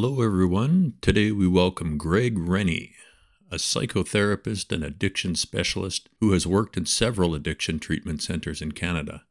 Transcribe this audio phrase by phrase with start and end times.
[0.00, 0.94] Hello, everyone.
[1.00, 2.94] Today we welcome Greg Rennie,
[3.50, 9.24] a psychotherapist and addiction specialist who has worked in several addiction treatment centers in Canada.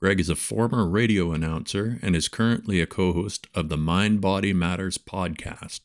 [0.00, 4.22] Greg is a former radio announcer and is currently a co host of the Mind
[4.22, 5.80] Body Matters podcast.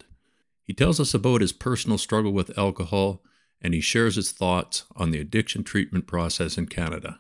[0.64, 3.22] He tells us about his personal struggle with alcohol
[3.62, 7.20] and he shares his thoughts on the addiction treatment process in Canada.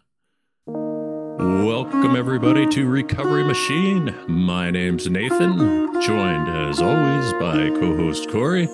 [1.39, 4.11] Welcome everybody to Recovery Machine.
[4.27, 8.65] My name's Nathan, joined as always by co-host Corey.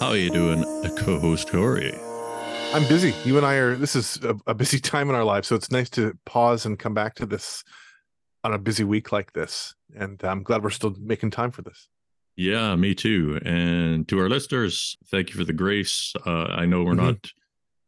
[0.00, 0.62] How are you doing,
[0.98, 1.94] co-host Corey?
[2.74, 3.14] I'm busy.
[3.24, 3.74] You and I are.
[3.74, 6.78] This is a, a, busy time in our lives, so it's nice to pause and
[6.78, 7.64] come back to this
[8.44, 9.74] on a busy week like this.
[9.96, 11.88] And I'm glad we're still making time for this.
[12.36, 13.40] Yeah, me too.
[13.46, 16.12] And to our listeners, thank you for the grace.
[16.26, 17.06] Uh, I know we're mm-hmm.
[17.06, 17.32] not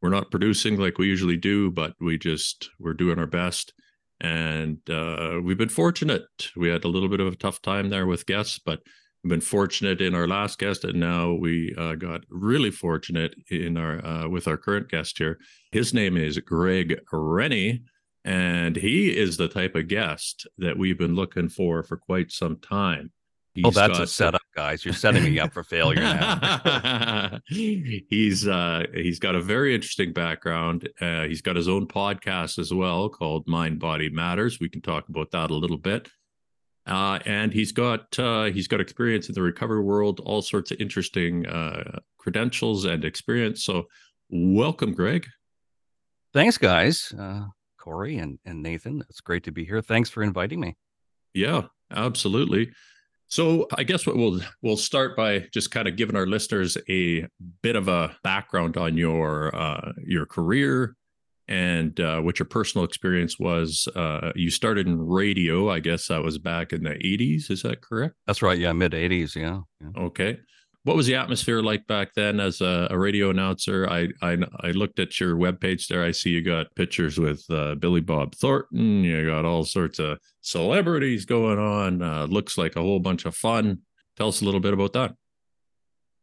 [0.01, 3.75] we're not producing like we usually do, but we just we're doing our best
[4.23, 6.23] and uh, we've been fortunate.
[6.57, 8.81] We had a little bit of a tough time there with guests, but
[9.23, 13.77] we've been fortunate in our last guest, and now we uh, got really fortunate in
[13.77, 15.39] our uh, with our current guest here.
[15.73, 17.83] His name is Greg Rennie,
[18.25, 22.59] and he is the type of guest that we've been looking for for quite some
[22.61, 23.11] time.
[23.55, 24.83] He's oh, that's got, a setup, guys.
[24.83, 27.39] You're setting me up for failure now.
[27.47, 30.89] he's uh, he's got a very interesting background.
[30.99, 34.59] Uh, he's got his own podcast as well called Mind Body Matters.
[34.59, 36.09] We can talk about that a little bit.
[36.87, 40.81] Uh, and he's got uh, he's got experience in the recovery world, all sorts of
[40.81, 43.65] interesting uh, credentials and experience.
[43.65, 43.87] So,
[44.31, 45.27] welcome, Greg.
[46.33, 47.13] Thanks, guys.
[47.17, 47.45] Uh,
[47.79, 49.05] Corey and and Nathan.
[49.11, 49.83] It's great to be here.
[49.83, 50.77] Thanks for inviting me.
[51.35, 52.73] Yeah, absolutely.
[53.33, 57.27] So I guess what we'll we'll start by just kind of giving our listeners a
[57.63, 60.95] bit of a background on your uh, your career
[61.49, 63.89] and uh, what your personal experience was.
[63.97, 67.51] Uh, you started in radio, I guess that was back in the '80s.
[67.51, 68.17] Is that correct?
[68.27, 68.59] That's right.
[68.59, 69.35] Yeah, mid '80s.
[69.35, 69.61] Yeah.
[69.81, 70.03] yeah.
[70.03, 70.39] Okay
[70.85, 73.89] what was the atmosphere like back then as a, a, radio announcer?
[73.89, 76.05] I, I I looked at your webpage there.
[76.05, 79.05] I see you got pictures with uh, Billy Bob Thornton.
[79.05, 82.03] You got all sorts of celebrities going on.
[82.03, 83.79] Uh, looks like a whole bunch of fun.
[84.17, 85.15] Tell us a little bit about that.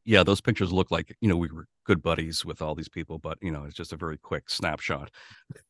[0.04, 3.18] Yeah, those pictures look like you know we were good buddies with all these people,
[3.18, 5.10] but you know it's just a very quick snapshot.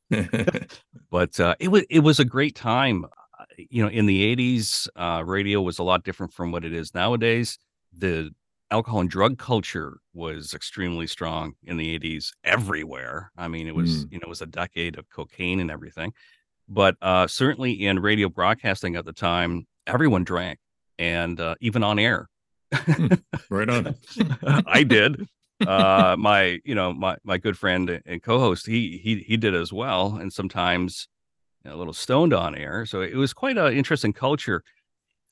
[1.11, 3.05] but uh, it was it was a great time.
[3.57, 6.95] You know, in the '80s, uh, radio was a lot different from what it is
[6.95, 7.59] nowadays.
[7.95, 8.31] The
[8.71, 13.31] alcohol and drug culture was extremely strong in the 80s everywhere.
[13.37, 14.13] I mean, it was, mm.
[14.13, 16.13] you know, it was a decade of cocaine and everything.
[16.67, 20.59] But uh, certainly in radio broadcasting at the time, everyone drank
[20.99, 22.29] and uh, even on air.
[22.71, 23.07] Hmm.
[23.49, 23.95] right on.
[24.67, 25.27] I did.
[25.65, 29.73] Uh, my, you know, my my good friend and co-host, he he he did as
[29.73, 31.07] well, and sometimes
[31.63, 32.85] you know, a little stoned on air.
[32.85, 34.63] So it was quite an interesting culture.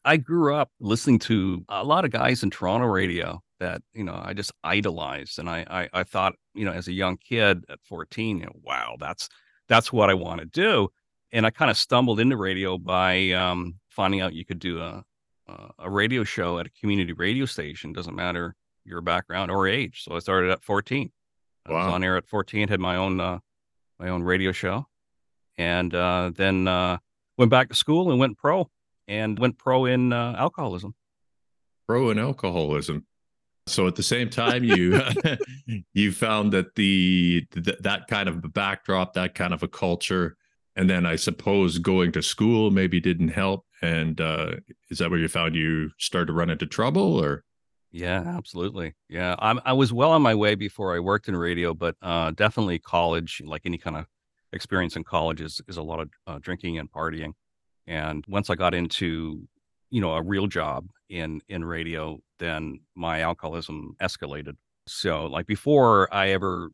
[0.07, 4.17] I grew up listening to a lot of guys in Toronto radio that you know
[4.23, 7.79] I just idolized, and I I, I thought you know as a young kid at
[7.83, 9.27] 14, you know, wow, that's
[9.67, 10.87] that's what I want to do,
[11.33, 15.03] and I kind of stumbled into radio by um, finding out you could do a
[15.79, 17.91] a radio show at a community radio station.
[17.91, 20.03] Doesn't matter your background or age.
[20.05, 21.11] So I started at 14.
[21.67, 21.75] Wow.
[21.75, 23.39] I was on air at 14, had my own uh,
[23.99, 24.85] my own radio show,
[25.57, 26.97] and uh, then uh,
[27.37, 28.69] went back to school and went pro
[29.07, 30.93] and went pro in uh, alcoholism.
[31.87, 33.05] Pro in alcoholism.
[33.67, 35.01] So at the same time, you
[35.93, 40.37] you found that the th- that kind of a backdrop, that kind of a culture,
[40.75, 43.65] and then I suppose going to school maybe didn't help.
[43.81, 44.55] And uh,
[44.89, 47.43] is that where you found you started to run into trouble, or?
[47.91, 48.93] Yeah, absolutely.
[49.09, 52.31] Yeah, I'm, I was well on my way before I worked in radio, but uh,
[52.31, 54.05] definitely college, like any kind of
[54.53, 57.33] experience in college, is is a lot of uh, drinking and partying.
[57.87, 59.47] And once I got into,
[59.89, 64.55] you know, a real job in in radio, then my alcoholism escalated.
[64.87, 66.69] So like before I ever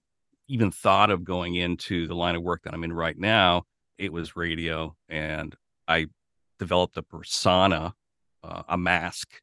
[0.47, 3.63] even thought of going into the line of work that I'm in right now,
[3.97, 5.55] it was radio and
[5.87, 6.07] I
[6.59, 7.93] developed a persona,
[8.43, 9.41] uh, a mask,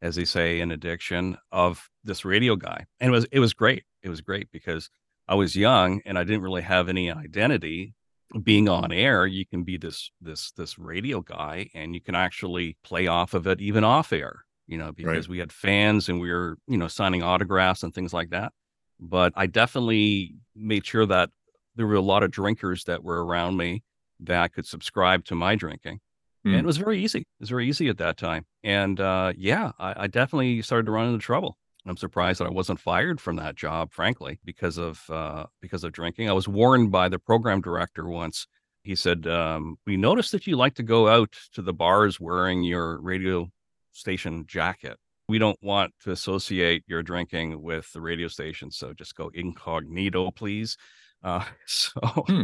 [0.00, 2.86] as they say in addiction, of this radio guy.
[3.00, 3.84] And it was it was great.
[4.02, 4.90] It was great because
[5.28, 7.94] I was young and I didn't really have any identity
[8.42, 12.76] being on air you can be this this this radio guy and you can actually
[12.82, 15.28] play off of it even off air you know because right.
[15.28, 18.52] we had fans and we were you know signing autographs and things like that
[18.98, 21.30] but i definitely made sure that
[21.76, 23.82] there were a lot of drinkers that were around me
[24.20, 25.98] that could subscribe to my drinking
[26.46, 26.50] mm.
[26.50, 26.66] and it hmm.
[26.66, 30.06] was very easy it was very easy at that time and uh, yeah I, I
[30.06, 33.92] definitely started to run into trouble I'm surprised that I wasn't fired from that job,
[33.92, 36.28] frankly, because of uh, because of drinking.
[36.28, 38.46] I was warned by the program director once.
[38.84, 42.62] He said, um, "We noticed that you like to go out to the bars wearing
[42.62, 43.50] your radio
[43.92, 44.98] station jacket."
[45.28, 48.70] we don't want to associate your drinking with the radio station.
[48.70, 50.76] So just go incognito, please.
[51.22, 52.42] Uh, so, hmm.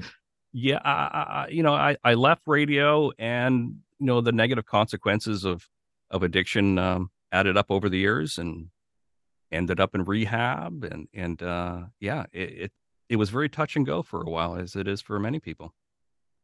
[0.52, 5.44] yeah, I, I, you know, I, I left radio and, you know, the negative consequences
[5.44, 5.68] of,
[6.10, 8.68] of addiction um, added up over the years and
[9.50, 10.84] ended up in rehab.
[10.84, 12.72] And, and uh, yeah, it, it,
[13.08, 15.74] it was very touch and go for a while, as it is for many people.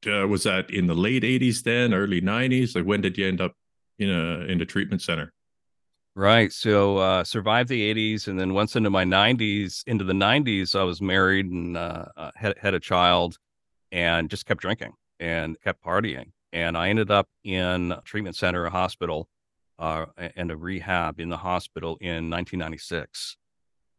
[0.06, 2.74] Uh, was that in the late 80s then, early 90s?
[2.74, 3.54] Like when did you end up
[3.98, 5.32] in a in a treatment center?
[6.16, 6.52] Right.
[6.52, 10.84] So uh, survived the 80s, and then once into my 90s, into the 90s, I
[10.84, 13.36] was married and uh, uh, had had a child,
[13.90, 16.32] and just kept drinking and kept partying.
[16.52, 19.28] And I ended up in a treatment center, a hospital,
[19.78, 20.06] uh,
[20.36, 23.36] and a rehab in the hospital in 1996.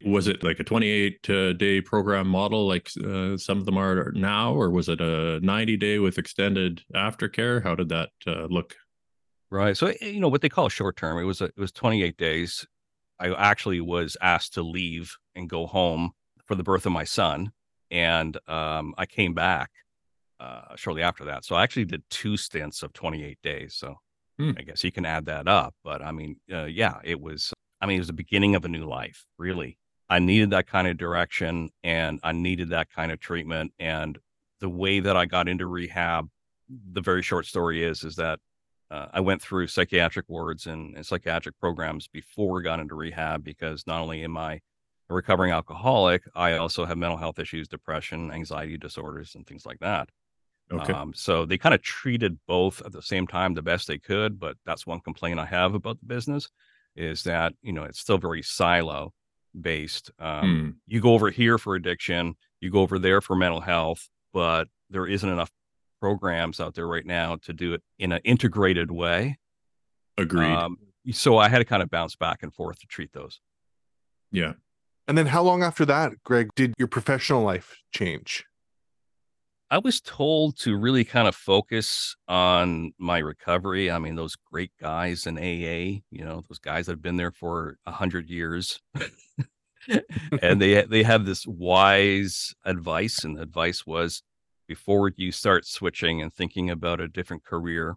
[0.03, 4.11] Was it like a 28 uh, day program model, like uh, some of them are
[4.11, 7.63] now, or was it a 90 day with extended aftercare?
[7.63, 8.75] How did that uh, look?
[9.49, 9.77] Right.
[9.77, 11.17] So eh, you know what they call short term.
[11.17, 12.67] It was a, it was 28 days.
[13.19, 16.11] I actually was asked to leave and go home
[16.45, 17.51] for the birth of my son,
[17.89, 19.71] and um, I came back
[20.39, 21.45] uh, shortly after that.
[21.45, 23.75] So I actually did two stints of 28 days.
[23.75, 23.95] So
[24.37, 24.51] hmm.
[24.57, 25.75] I guess you can add that up.
[25.83, 27.53] But I mean, uh, yeah, it was.
[27.81, 29.25] I mean, it was the beginning of a new life.
[29.37, 29.77] Really,
[30.09, 33.73] I needed that kind of direction, and I needed that kind of treatment.
[33.79, 34.17] And
[34.59, 36.29] the way that I got into rehab,
[36.69, 38.39] the very short story is, is that
[38.91, 43.43] uh, I went through psychiatric wards and, and, psychiatric programs before I got into rehab
[43.43, 44.61] because not only am I
[45.09, 49.79] a recovering alcoholic, I also have mental health issues, depression, anxiety disorders, and things like
[49.79, 50.09] that.
[50.71, 50.93] Okay.
[50.93, 54.39] Um, so they kind of treated both at the same time the best they could.
[54.39, 56.49] But that's one complaint I have about the business
[56.95, 59.13] is that, you know, it's still very silo
[59.59, 60.11] based.
[60.19, 60.69] Um, hmm.
[60.87, 65.05] You go over here for addiction, you go over there for mental health, but there
[65.05, 65.51] isn't enough
[66.01, 69.37] programs out there right now to do it in an integrated way.
[70.17, 70.51] Agreed.
[70.51, 70.77] Um,
[71.11, 73.39] so I had to kind of bounce back and forth to treat those.
[74.31, 74.53] Yeah.
[75.07, 78.45] And then how long after that, Greg, did your professional life change?
[79.71, 83.89] I was told to really kind of focus on my recovery.
[83.89, 87.31] I mean, those great guys in AA, you know, those guys that have been there
[87.31, 88.79] for a hundred years.
[90.41, 94.21] and they they have this wise advice, and the advice was
[94.67, 97.95] before you start switching and thinking about a different career,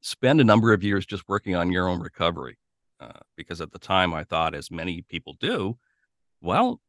[0.00, 2.58] spend a number of years just working on your own recovery.
[3.00, 5.76] Uh, because at the time I thought, as many people do,
[6.40, 6.80] well,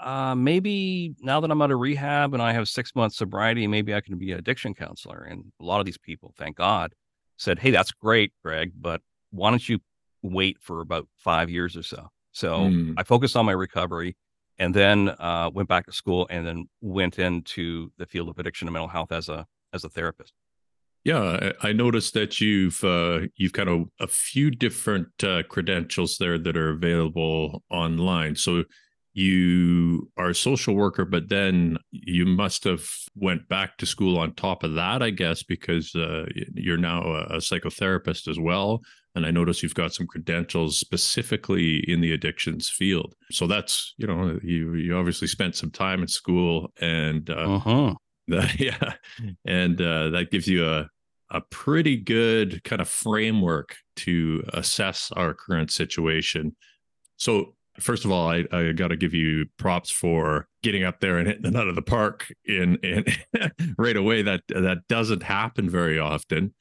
[0.00, 3.94] uh, maybe now that I'm out of rehab and I have six months sobriety, maybe
[3.94, 5.26] I can be an addiction counselor.
[5.28, 6.94] And a lot of these people, thank God,
[7.36, 9.00] said, Hey, that's great, Greg, but
[9.30, 9.78] why don't you
[10.22, 12.08] wait for about five years or so?
[12.32, 12.94] So mm.
[12.96, 14.16] I focused on my recovery
[14.58, 18.68] and then uh, went back to school and then went into the field of addiction
[18.68, 20.32] and mental health as a as a therapist.
[21.02, 26.38] Yeah, I noticed that you've uh, you've kind of a few different uh, credentials there
[26.38, 28.36] that are available online.
[28.36, 28.64] So
[29.12, 34.34] you are a social worker, but then you must have went back to school on
[34.34, 38.82] top of that, I guess, because uh, you're now a, psychotherapist as well.
[39.16, 43.14] And I notice you've got some credentials specifically in the addictions field.
[43.32, 47.94] So that's you know you you obviously spent some time in school, and uh, uh-huh.
[48.28, 48.92] that, yeah,
[49.44, 50.88] and uh, that gives you a
[51.32, 56.54] a pretty good kind of framework to assess our current situation.
[57.16, 61.18] So first of all, I, I got to give you props for getting up there
[61.18, 63.04] and hitting it out of the park in, in
[63.78, 64.22] right away.
[64.22, 66.54] That that doesn't happen very often.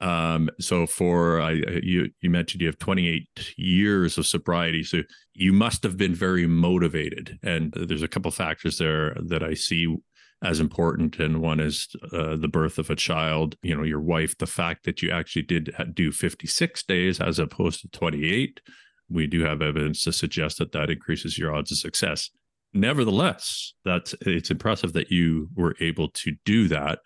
[0.00, 5.02] Um, so for I you you mentioned you have 28 years of sobriety, so
[5.34, 7.38] you must have been very motivated.
[7.42, 9.96] And there's a couple factors there that I see
[10.42, 14.36] as important and one is uh, the birth of a child you know your wife
[14.36, 18.60] the fact that you actually did do 56 days as opposed to 28
[19.08, 22.30] we do have evidence to suggest that that increases your odds of success.
[22.72, 27.00] Nevertheless, that's it's impressive that you were able to do that.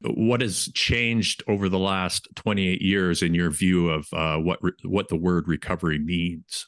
[0.00, 4.72] What has changed over the last 28 years in your view of uh, what re-
[4.84, 6.66] what the word recovery means?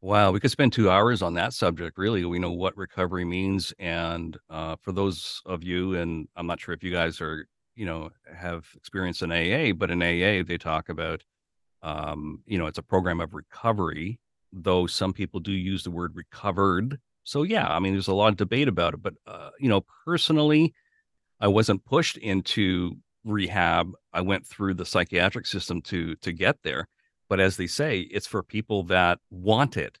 [0.00, 1.98] Wow, we could spend two hours on that subject.
[1.98, 6.60] Really, we know what recovery means, and uh, for those of you, and I'm not
[6.60, 10.56] sure if you guys are, you know, have experience in AA, but in AA they
[10.56, 11.24] talk about
[11.82, 14.18] um, you know, it's a program of recovery,
[14.52, 16.98] though some people do use the word recovered.
[17.24, 19.02] So yeah, I mean, there's a lot of debate about it.
[19.02, 20.74] But uh, you know, personally,
[21.40, 23.92] I wasn't pushed into rehab.
[24.12, 26.88] I went through the psychiatric system to to get there.
[27.28, 29.98] But as they say, it's for people that want it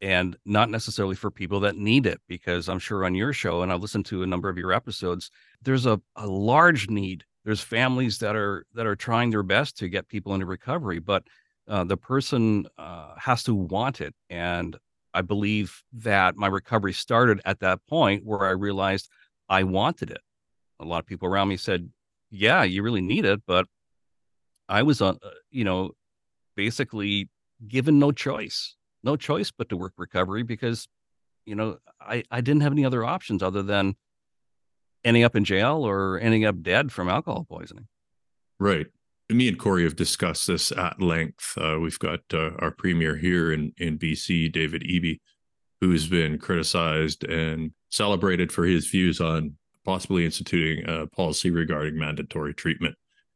[0.00, 3.72] and not necessarily for people that need it because i'm sure on your show and
[3.72, 5.30] i've listened to a number of your episodes
[5.62, 9.88] there's a, a large need there's families that are that are trying their best to
[9.88, 11.22] get people into recovery but
[11.68, 14.14] uh, the person uh, has to want it.
[14.30, 14.76] And
[15.14, 19.08] I believe that my recovery started at that point where I realized
[19.48, 20.20] I wanted it.
[20.78, 21.90] A lot of people around me said,
[22.30, 23.66] "Yeah, you really need it," but
[24.68, 25.92] I was on, uh, you know,
[26.54, 27.28] basically
[27.66, 30.86] given no choice, no choice but to work recovery because,
[31.46, 33.96] you know, I I didn't have any other options other than
[35.06, 37.86] ending up in jail or ending up dead from alcohol poisoning.
[38.58, 38.88] Right.
[39.30, 41.56] Me and Corey have discussed this at length.
[41.56, 45.20] Uh, we've got uh, our premier here in in BC, David Eby,
[45.80, 52.54] who's been criticized and celebrated for his views on possibly instituting a policy regarding mandatory
[52.54, 52.94] treatment.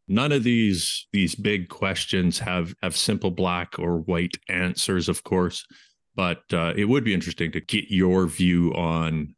[0.08, 5.66] None of these these big questions have have simple black or white answers, of course,
[6.14, 9.34] but uh, it would be interesting to get your view on,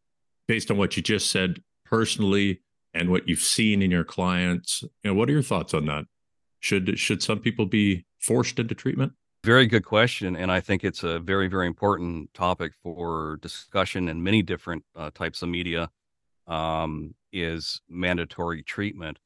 [0.49, 1.61] based on what you just said
[1.93, 2.63] personally
[2.95, 4.83] and what you've seen in your clients.
[5.03, 6.07] You know, what are your thoughts on that?
[6.61, 9.13] Should should some people be forced into treatment?
[9.45, 14.23] Very good question, and I think it's a very very important topic for discussion in
[14.23, 15.91] many different uh, types of media.
[16.47, 19.19] Um, is mandatory treatment.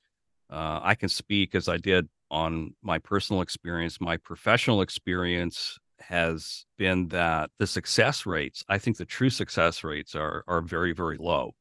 [0.51, 4.01] Uh, I can speak as I did on my personal experience.
[4.01, 10.15] My professional experience has been that the success rates, I think the true success rates
[10.15, 11.55] are are very very low.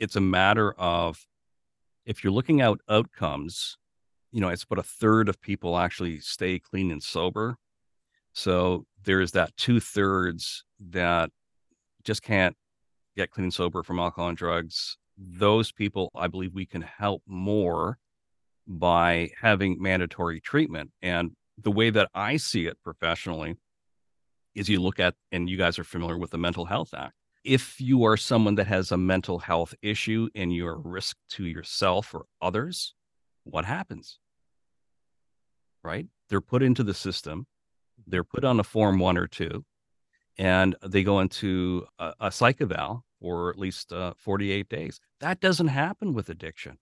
[0.00, 1.26] It's a matter of
[2.06, 3.76] if you're looking at outcomes,
[4.32, 7.56] you know, it's about a third of people actually stay clean and sober.
[8.32, 11.30] So there's that two thirds that
[12.02, 12.56] just can't
[13.16, 14.96] get clean and sober from alcohol and drugs.
[15.18, 17.98] Those people, I believe we can help more
[18.66, 20.92] by having mandatory treatment.
[21.02, 23.56] And the way that I see it professionally
[24.54, 27.14] is you look at, and you guys are familiar with the Mental Health Act.
[27.44, 31.44] If you are someone that has a mental health issue and you're a risk to
[31.44, 32.94] yourself or others,
[33.44, 34.18] what happens?
[35.82, 36.06] Right?
[36.28, 37.46] They're put into the system,
[38.06, 39.64] they're put on a form one or two,
[40.36, 45.00] and they go into a, a psych eval for at least uh, 48 days.
[45.20, 46.78] That doesn't happen with addiction.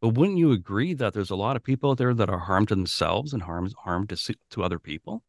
[0.00, 2.68] But wouldn't you agree that there's a lot of people out there that are harmed
[2.68, 5.22] to themselves and harm harmed to to other people?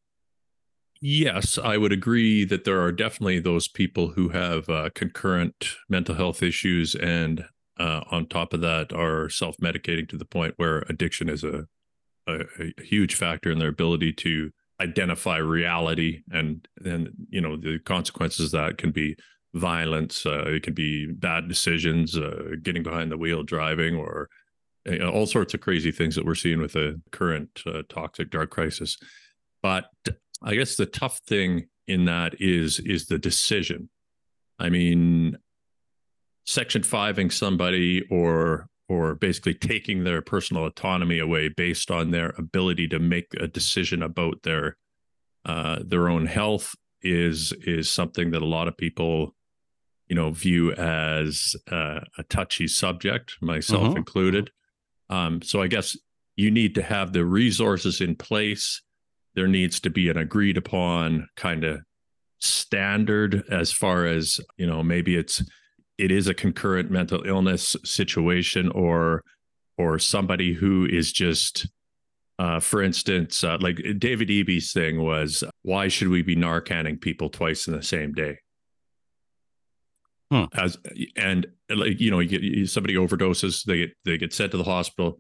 [1.04, 6.14] Yes, I would agree that there are definitely those people who have uh, concurrent mental
[6.16, 7.46] health issues, and
[7.80, 11.66] uh, on top of that, are self medicating to the point where addiction is a,
[12.28, 12.42] a,
[12.80, 18.54] a huge factor in their ability to identify reality, and and you know the consequences
[18.54, 19.16] of that can be
[19.56, 24.30] violence, uh, it can be bad decisions, uh, getting behind the wheel driving, or
[24.86, 28.32] you know, all sorts of crazy things that we're seeing with the current uh, toxic
[28.32, 28.98] drug crisis.
[29.64, 29.86] But
[30.42, 33.90] I guess the tough thing in that is is the decision.
[34.60, 35.38] I mean,
[36.46, 42.88] section fiving somebody or or basically taking their personal autonomy away based on their ability
[42.90, 44.78] to make a decision about their
[45.46, 49.36] uh, their own health is is something that a lot of people
[50.08, 53.98] you know view as uh, a touchy subject myself mm-hmm.
[53.98, 54.52] included
[55.12, 55.96] um, so I guess
[56.36, 58.82] you need to have the resources in place.
[59.36, 61.82] There needs to be an agreed upon kind of
[62.40, 65.44] standard as far as, you know, maybe it's
[65.98, 69.24] it is a concurrent mental illness situation or
[69.78, 71.68] or somebody who is just
[72.40, 77.30] uh, for instance, uh, like David Eby's thing was, why should we be Narcaning people
[77.30, 78.40] twice in the same day?
[80.32, 80.46] Hmm.
[80.54, 80.76] As
[81.16, 84.64] and like you know, you get, somebody overdoses, they get they get sent to the
[84.64, 85.20] hospital,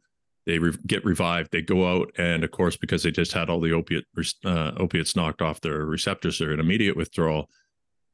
[0.52, 3.62] they re- get revived, they go out, and of course, because they just had all
[3.62, 4.04] the opiate
[4.44, 7.50] uh, opiates knocked off their receptors, they're in immediate withdrawal.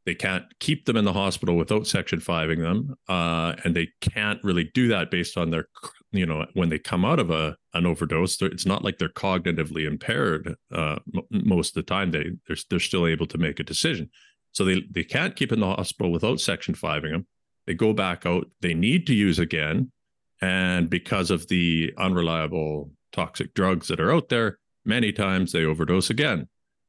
[0.05, 4.39] They can't keep them in the hospital without Section 5ing them, uh, and they can't
[4.43, 5.67] really do that based on their,
[6.11, 8.39] you know, when they come out of a an overdose.
[8.39, 10.55] It's not like they're cognitively impaired.
[10.71, 14.11] Uh, m- most of the time, they they're they're still able to make a decision.
[14.51, 17.27] So they, they can't keep in the hospital without Section 5ing them.
[17.65, 18.47] They go back out.
[18.61, 19.91] They need to use again.
[20.41, 26.09] And because of the unreliable toxic drugs that are out there, many times they overdose
[26.09, 26.47] again.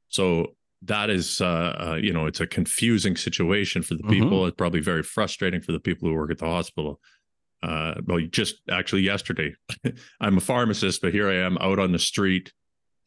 [0.09, 4.11] So that is, uh, uh, you know, it's a confusing situation for the mm-hmm.
[4.11, 4.47] people.
[4.47, 7.00] It's probably very frustrating for the people who work at the hospital.
[7.62, 9.55] Uh, well, just actually yesterday,
[10.21, 12.52] I'm a pharmacist, but here I am out on the street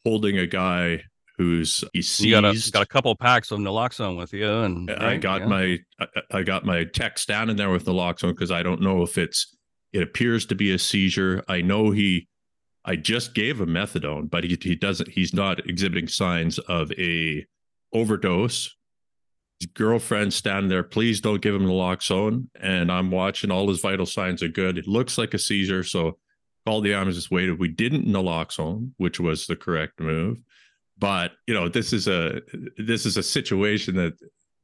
[0.04, 1.02] holding a guy
[1.38, 5.02] who's he's you got a, got a couple packs of naloxone with you and right?
[5.02, 5.46] i got yeah.
[5.46, 9.16] my I, I, got my tech standing there with naloxone because i don't know if
[9.16, 9.56] it's
[9.92, 11.42] it appears to be a seizure.
[11.48, 12.28] I know he
[12.84, 17.46] i just gave him methadone but he, he doesn't he's not exhibiting signs of a
[17.92, 18.74] overdose.
[19.60, 24.06] His girlfriend standing there please don't give him naloxone and i'm watching all his vital
[24.06, 24.78] signs are good.
[24.78, 26.18] It looks like a seizure so
[26.66, 30.38] called the ambulance waited we didn't naloxone which was the correct move
[30.98, 32.40] but you know this is a
[32.78, 34.14] this is a situation that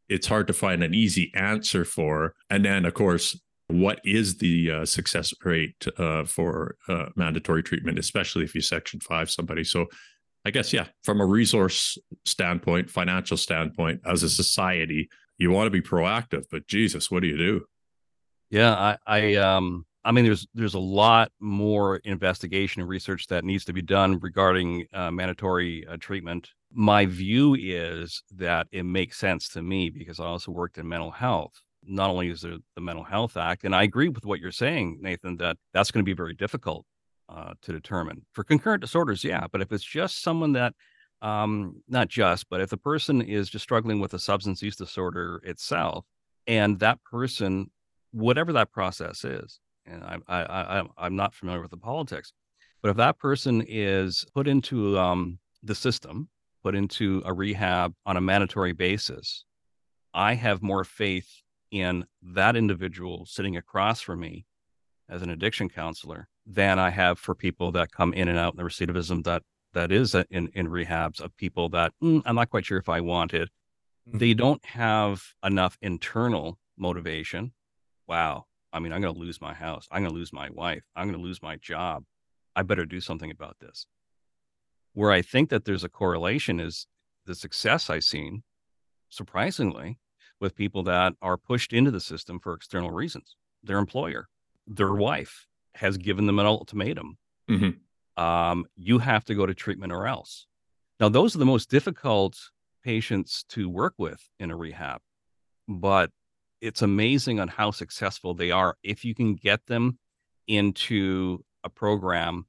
[0.08, 2.34] it's hard to find an easy answer for.
[2.50, 7.98] And then of course what is the uh, success rate uh, for uh, mandatory treatment
[7.98, 9.86] especially if you section 5 somebody so
[10.44, 15.70] i guess yeah from a resource standpoint financial standpoint as a society you want to
[15.70, 17.64] be proactive but jesus what do you do
[18.50, 23.44] yeah i i um I mean, there's there's a lot more investigation and research that
[23.44, 26.48] needs to be done regarding uh, mandatory uh, treatment.
[26.72, 31.10] My view is that it makes sense to me because I also worked in mental
[31.10, 31.52] health.
[31.88, 34.98] Not only is there the Mental Health Act, and I agree with what you're saying,
[35.00, 36.84] Nathan, that that's going to be very difficult
[37.28, 39.24] uh, to determine for concurrent disorders.
[39.24, 40.74] Yeah, but if it's just someone that,
[41.22, 45.40] um, not just, but if the person is just struggling with a substance use disorder
[45.44, 46.04] itself,
[46.46, 47.70] and that person,
[48.12, 50.42] whatever that process is, and I, I,
[50.80, 52.32] I I'm not familiar with the politics,
[52.82, 56.28] but if that person is put into um, the system,
[56.62, 59.44] put into a rehab on a mandatory basis,
[60.14, 61.28] I have more faith
[61.70, 64.44] in that individual sitting across from me
[65.08, 68.58] as an addiction counselor than I have for people that come in and out in
[68.58, 69.42] the recidivism that
[69.74, 73.00] that is in in rehabs of people that mm, I'm not quite sure if I
[73.00, 73.48] wanted.
[74.08, 74.18] Mm-hmm.
[74.18, 77.52] They don't have enough internal motivation.
[78.06, 79.86] Wow, I mean, I'm going to lose my house.
[79.90, 80.82] I'm going to lose my wife.
[80.96, 82.04] I'm going to lose my job.
[82.56, 83.86] I better do something about this.
[84.94, 86.86] Where I think that there's a correlation is
[87.26, 88.42] the success I've seen,
[89.10, 89.98] surprisingly,
[90.40, 93.36] with people that are pushed into the system for external reasons.
[93.62, 94.28] Their employer,
[94.66, 97.18] their wife has given them an ultimatum.
[97.50, 98.22] Mm-hmm.
[98.22, 100.46] Um, you have to go to treatment or else.
[101.00, 102.36] Now, those are the most difficult
[102.82, 105.00] patients to work with in a rehab,
[105.68, 106.10] but
[106.60, 109.98] it's amazing on how successful they are if you can get them
[110.48, 112.46] into a program,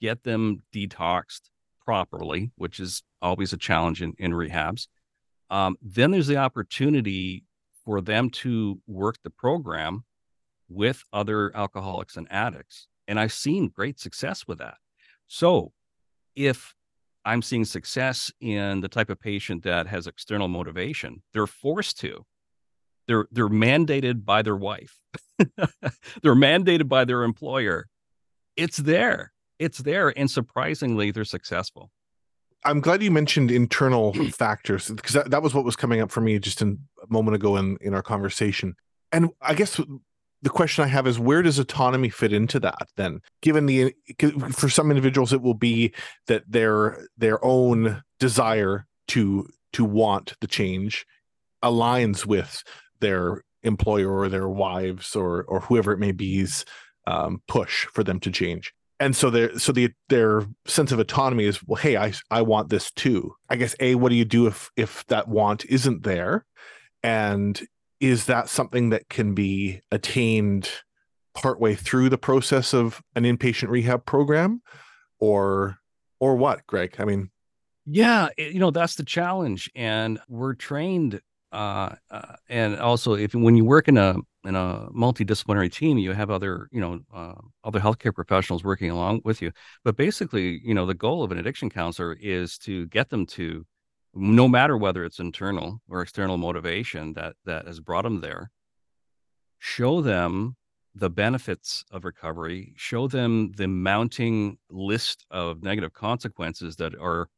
[0.00, 1.50] get them detoxed
[1.84, 4.88] properly, which is always a challenge in, in rehabs.
[5.50, 7.44] Um, then there's the opportunity
[7.84, 10.04] for them to work the program
[10.68, 12.86] with other alcoholics and addicts.
[13.06, 14.76] And I've seen great success with that.
[15.26, 15.72] So
[16.36, 16.74] if
[17.24, 22.26] I'm seeing success in the type of patient that has external motivation, they're forced to
[23.08, 25.00] they're they're mandated by their wife.
[25.38, 27.88] they're mandated by their employer.
[28.54, 29.32] It's there.
[29.58, 30.16] It's there.
[30.16, 31.90] And surprisingly, they're successful.
[32.64, 36.20] I'm glad you mentioned internal factors because that, that was what was coming up for
[36.20, 38.74] me just in, a moment ago in, in our conversation.
[39.12, 39.80] And I guess
[40.42, 43.20] the question I have is where does autonomy fit into that then?
[43.42, 43.94] Given the
[44.52, 45.94] for some individuals it will be
[46.26, 51.06] that their their own desire to to want the change
[51.62, 52.62] aligns with
[53.00, 56.64] their employer or their wives or or whoever it may be's
[57.06, 61.44] um, push for them to change and so their so the their sense of autonomy
[61.44, 63.34] is well hey i i want this too.
[63.48, 66.44] I guess a what do you do if if that want isn't there?
[67.02, 67.60] And
[68.00, 70.70] is that something that can be attained
[71.34, 74.62] partway through the process of an inpatient rehab program?
[75.20, 75.78] Or
[76.20, 76.96] or what greg?
[76.98, 77.30] I mean
[77.90, 79.70] yeah you know that's the challenge.
[79.74, 84.16] And we're trained uh, uh, and also if when you work in a
[84.48, 87.34] in a multidisciplinary team, you have other you know uh,
[87.64, 89.52] other healthcare professionals working along with you.
[89.84, 93.66] But basically, you know, the goal of an addiction counselor is to get them to,
[94.14, 98.50] no matter whether it's internal or external motivation that that has brought them there,
[99.58, 100.56] show them
[100.94, 107.28] the benefits of recovery, show them the mounting list of negative consequences that are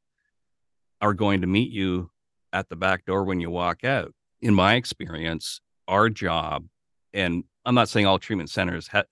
[1.00, 2.10] are going to meet you
[2.52, 4.14] at the back door when you walk out.
[4.40, 6.66] In my experience, our job,
[7.12, 9.04] and I'm not saying all treatment centers ha-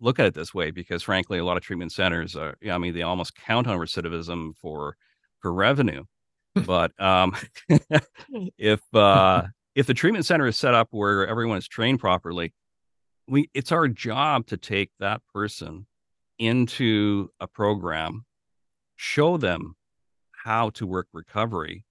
[0.00, 2.94] look at it this way because, frankly, a lot of treatment centers are, I mean,
[2.94, 4.96] they almost count on recidivism for
[5.40, 6.04] for revenue.
[6.66, 7.36] but um,
[8.58, 9.42] if uh,
[9.74, 12.52] if the treatment center is set up where everyone is trained properly,
[13.28, 15.86] we it's our job to take that person
[16.38, 18.24] into a program,
[18.96, 19.76] show them
[20.44, 21.84] how to work recovery,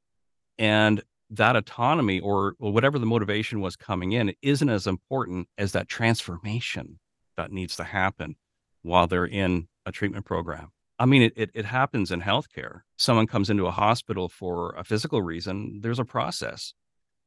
[0.58, 5.88] and that autonomy or, whatever the motivation was coming in isn't as important as that
[5.88, 7.00] transformation
[7.38, 8.36] that needs to happen
[8.82, 10.70] while they're in a treatment program.
[10.98, 12.82] I mean, it, it, it, happens in healthcare.
[12.98, 16.74] Someone comes into a hospital for a physical reason, there's a process.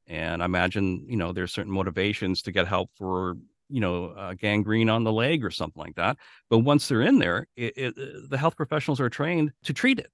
[0.07, 3.37] And I imagine, you know, there's certain motivations to get help for,
[3.71, 6.19] you know, gangrene on the leg or something like that.
[6.51, 10.11] But once they're in there, it, it, the health professionals are trained to treat it.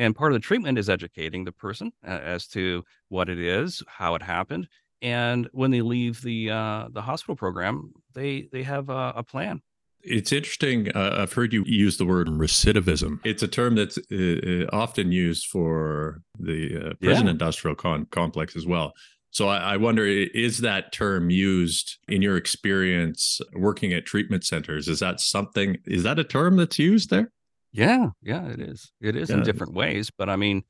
[0.00, 3.82] And part of the treatment is educating the person uh, as to what it is,
[3.86, 4.66] how it happened,
[5.02, 9.60] and when they leave the uh, the hospital program, they they have a, a plan
[10.02, 10.90] It's interesting.
[10.96, 13.20] Uh, I've heard you use the word recidivism.
[13.24, 17.32] It's a term that's uh, uh often used for the uh, prison yeah.
[17.32, 18.94] industrial con- complex as well.
[19.32, 24.88] So I, I, wonder, is that term used in your experience working at treatment centers?
[24.88, 25.76] Is that something?
[25.84, 27.30] Is that a term that's used there?
[27.72, 28.92] Yeah, yeah, it is.
[29.00, 29.36] It is yeah.
[29.36, 30.62] in different ways, but I mean,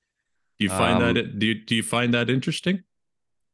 [0.59, 2.83] do you find um, that do you, do you find that interesting?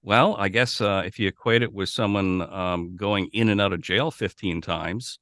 [0.03, 3.73] Well, I guess uh, if you equate it with someone um, going in and out
[3.73, 5.19] of jail 15 times,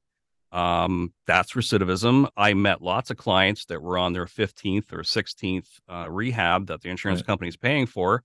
[0.52, 2.28] um, that's recidivism.
[2.36, 6.82] I met lots of clients that were on their 15th or 16th uh, rehab that
[6.82, 7.26] the insurance right.
[7.26, 8.22] company is paying for.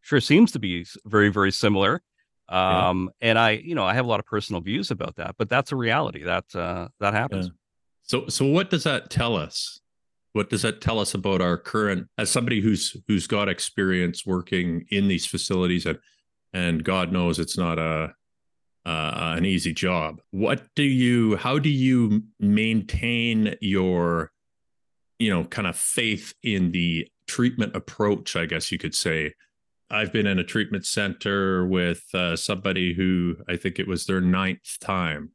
[0.00, 2.02] Sure seems to be very, very similar.
[2.48, 3.28] Um, yeah.
[3.28, 5.72] And I, you know, I have a lot of personal views about that, but that's
[5.72, 7.46] a reality that uh, that happens.
[7.46, 7.52] Yeah.
[8.02, 9.80] So, so what does that tell us?
[10.32, 14.86] What does that tell us about our current, as somebody who's who's got experience working
[14.90, 15.98] in these facilities and
[16.54, 18.14] and God knows it's not a
[18.84, 20.20] uh, an easy job.
[20.30, 24.32] What do you, how do you maintain your,
[25.18, 28.36] you know, kind of faith in the treatment approach?
[28.36, 29.34] I guess you could say.
[29.90, 34.22] I've been in a treatment center with uh, somebody who I think it was their
[34.22, 35.32] ninth time,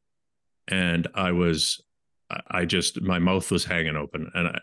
[0.67, 1.79] and I was,
[2.49, 4.59] I just my mouth was hanging open, and I,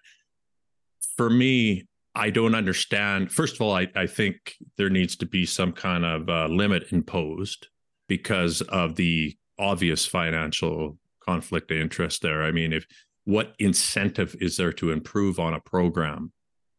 [1.17, 3.33] for me, I don't understand.
[3.33, 6.93] First of all, I, I think there needs to be some kind of uh, limit
[6.93, 7.69] imposed
[8.09, 12.43] because of the obvious financial conflict of interest there.
[12.43, 12.87] I mean, if
[13.25, 16.33] what incentive is there to improve on a program?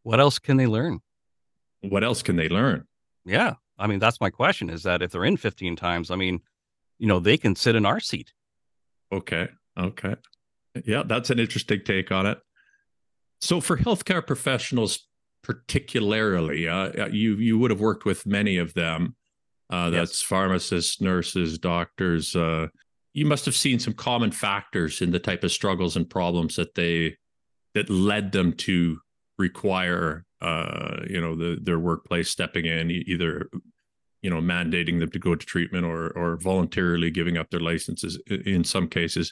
[0.03, 0.99] What else can they learn?
[1.81, 2.85] What else can they learn?
[3.25, 3.55] Yeah.
[3.77, 6.39] I mean, that's my question is that if they're in 15 times, I mean,
[6.97, 8.31] you know, they can sit in our seat.
[9.11, 9.49] Okay.
[9.77, 10.15] Okay.
[10.83, 12.39] Yeah, that's an interesting take on it.
[13.41, 15.07] So for healthcare professionals
[15.43, 19.15] particularly, uh, you you would have worked with many of them.
[19.69, 20.21] Uh, that's yes.
[20.21, 22.35] pharmacists, nurses, doctors.
[22.35, 22.67] Uh,
[23.13, 26.75] you must have seen some common factors in the type of struggles and problems that
[26.75, 27.17] they
[27.73, 28.99] that led them to
[29.37, 33.49] require, uh, you know, the, their workplace stepping in, either
[34.21, 38.19] you know mandating them to go to treatment or or voluntarily giving up their licenses
[38.27, 39.31] in some cases.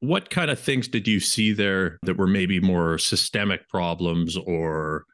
[0.00, 5.04] What kind of things did you see there that were maybe more systemic problems or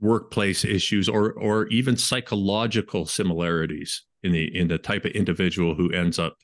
[0.00, 5.90] workplace issues or or even psychological similarities in the in the type of individual who
[5.90, 6.36] ends up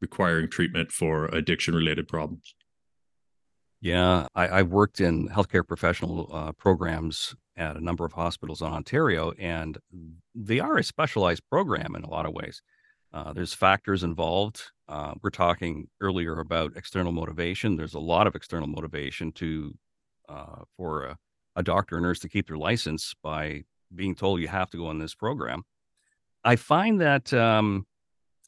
[0.00, 2.54] requiring treatment for addiction related problems?
[3.80, 8.68] Yeah I, have worked in healthcare professional uh, programs at a number of hospitals in
[8.68, 9.78] ontario and
[10.34, 12.62] they are a specialized program in a lot of ways
[13.14, 18.34] uh, there's factors involved uh, we're talking earlier about external motivation there's a lot of
[18.34, 19.72] external motivation to
[20.28, 21.18] uh, for a
[21.56, 24.86] a doctor or nurse to keep their license by being told you have to go
[24.86, 25.62] on this program.
[26.42, 27.86] I find that um,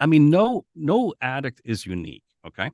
[0.01, 2.71] I mean no no addict is unique, okay?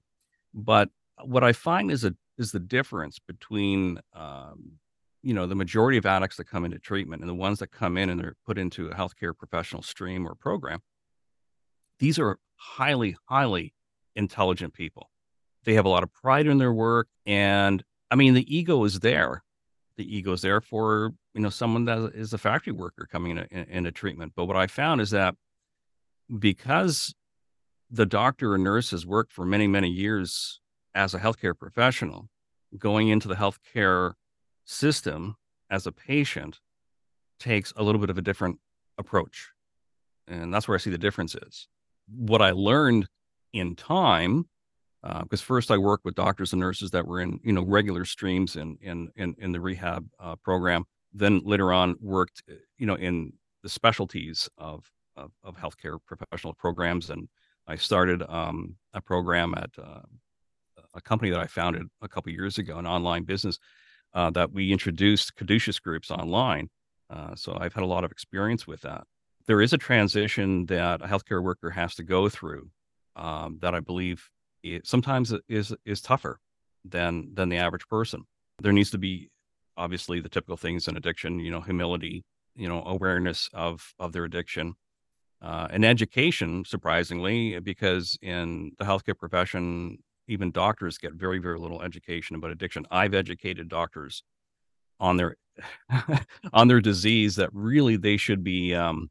[0.55, 0.91] But
[1.25, 4.73] what I find is a is the difference between um,
[5.23, 7.97] you know the majority of addicts that come into treatment and the ones that come
[7.97, 10.81] in and they're put into a healthcare professional stream or program.
[12.03, 13.75] These are highly highly
[14.17, 15.09] intelligent people.
[15.63, 18.99] They have a lot of pride in their work and I mean the ego is
[18.99, 19.45] there
[19.97, 23.89] the ego is there for you know someone that is a factory worker coming into,
[23.89, 24.33] a treatment.
[24.35, 25.37] But what I found is that
[26.41, 27.15] because
[27.89, 30.61] the doctor or nurse has worked for many many years
[30.97, 32.29] as a healthcare professional,
[32.77, 34.15] going into the healthcare
[34.65, 35.37] system
[35.71, 36.59] as a patient
[37.39, 38.59] takes a little bit of a different
[38.99, 39.51] approach,
[40.27, 41.69] and that's where I see the difference is.
[42.15, 43.09] What I learned
[43.53, 44.47] in time
[45.03, 48.05] because uh, first I worked with doctors and nurses that were in you know regular
[48.05, 50.85] streams in in in, in the rehab uh, program.
[51.13, 56.55] Then later on worked uh, you know in the specialties of of, of healthcare professional
[56.55, 57.29] programs, and
[57.67, 60.03] I started um, a program at uh,
[60.95, 63.59] a company that I founded a couple years ago, an online business
[64.15, 66.69] uh, that we introduced caduceus groups online.
[67.11, 69.05] Uh, so I've had a lot of experience with that.
[69.47, 72.71] There is a transition that a healthcare worker has to go through
[73.17, 74.29] um, that I believe
[74.63, 76.39] it sometimes is is tougher
[76.85, 78.25] than than the average person.
[78.61, 79.31] There needs to be
[79.77, 82.25] obviously the typical things in addiction, you know, humility,
[82.55, 84.75] you know, awareness of of their addiction,
[85.41, 86.65] uh, and education.
[86.65, 92.87] Surprisingly, because in the healthcare profession, even doctors get very very little education about addiction.
[92.91, 94.23] I've educated doctors
[95.01, 95.37] on their
[96.53, 99.11] on their disease that really they should be um,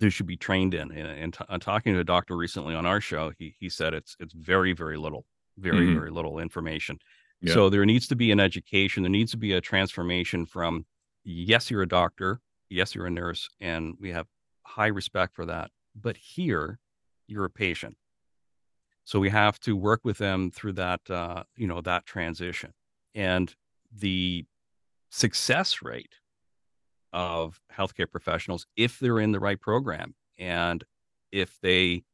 [0.00, 0.90] they should be trained in.
[0.92, 3.94] And, and t- uh, talking to a doctor recently on our show, he he said
[3.94, 5.98] it's it's very very little, very mm-hmm.
[5.98, 6.98] very little information.
[7.40, 7.54] Yeah.
[7.54, 9.02] So there needs to be an education.
[9.02, 10.86] There needs to be a transformation from
[11.24, 14.26] yes, you're a doctor, yes, you're a nurse, and we have
[14.64, 15.70] high respect for that.
[15.94, 16.78] But here,
[17.26, 17.96] you're a patient.
[19.04, 22.74] So we have to work with them through that, uh, you know, that transition.
[23.14, 23.54] And
[23.90, 24.44] the
[25.10, 26.12] success rate
[27.12, 30.84] of healthcare professionals, if they're in the right program and
[31.32, 32.04] if they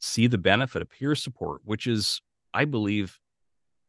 [0.00, 2.20] see the benefit of peer support, which is,
[2.52, 3.18] I believe,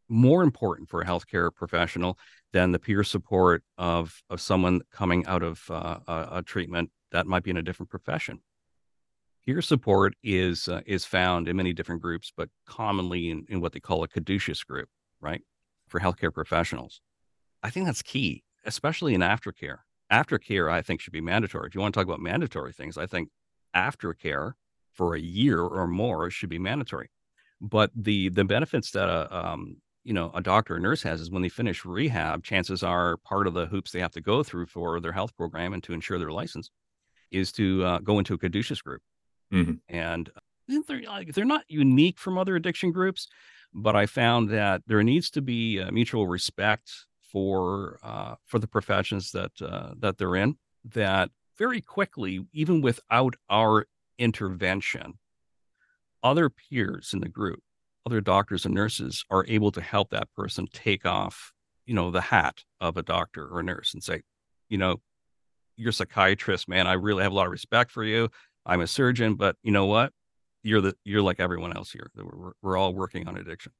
[0.10, 2.18] more important for a healthcare professional
[2.52, 7.26] than the peer support of of someone coming out of uh, a, a, treatment that
[7.26, 8.40] might be in a different profession.
[9.46, 13.72] Peer support is uh, is found in many different groups, but commonly in, in what
[13.72, 15.42] they call a caduceus group, right,
[15.88, 17.02] for healthcare professionals.
[17.64, 19.80] I think that's key, especially in aftercare.
[20.14, 21.68] Aftercare, I think, should be mandatory.
[21.68, 23.30] If you want to talk about mandatory things, I think
[23.76, 24.54] aftercare
[24.92, 27.10] for a year or more should be mandatory.
[27.60, 31.32] But the the benefits that a um, you know a doctor or nurse has is
[31.32, 34.68] when they finish rehab, chances are part of the hoops they have to go through
[34.68, 36.70] for their health program and to ensure their license
[37.32, 39.02] is to uh, go into a caduceus group
[39.54, 39.96] Mm-hmm.
[39.96, 43.28] And uh, they're like they're not unique from other addiction groups,
[43.74, 46.92] but I found that there needs to be a mutual respect
[47.34, 50.56] for uh, for the professions that uh, that they're in.
[50.86, 55.16] That very quickly, even without our intervention,
[56.22, 57.60] other peers in the group,
[58.06, 61.52] other doctors and nurses, are able to help that person take off,
[61.86, 64.22] you know, the hat of a doctor or a nurse and say,
[64.70, 65.02] you know,
[65.76, 66.88] you're a psychiatrist, man.
[66.88, 68.30] I really have a lot of respect for you.
[68.66, 70.14] I'm a surgeon, but you know what?
[70.62, 72.10] You're the you're like everyone else here.
[72.16, 73.74] We're, we're all working on addiction.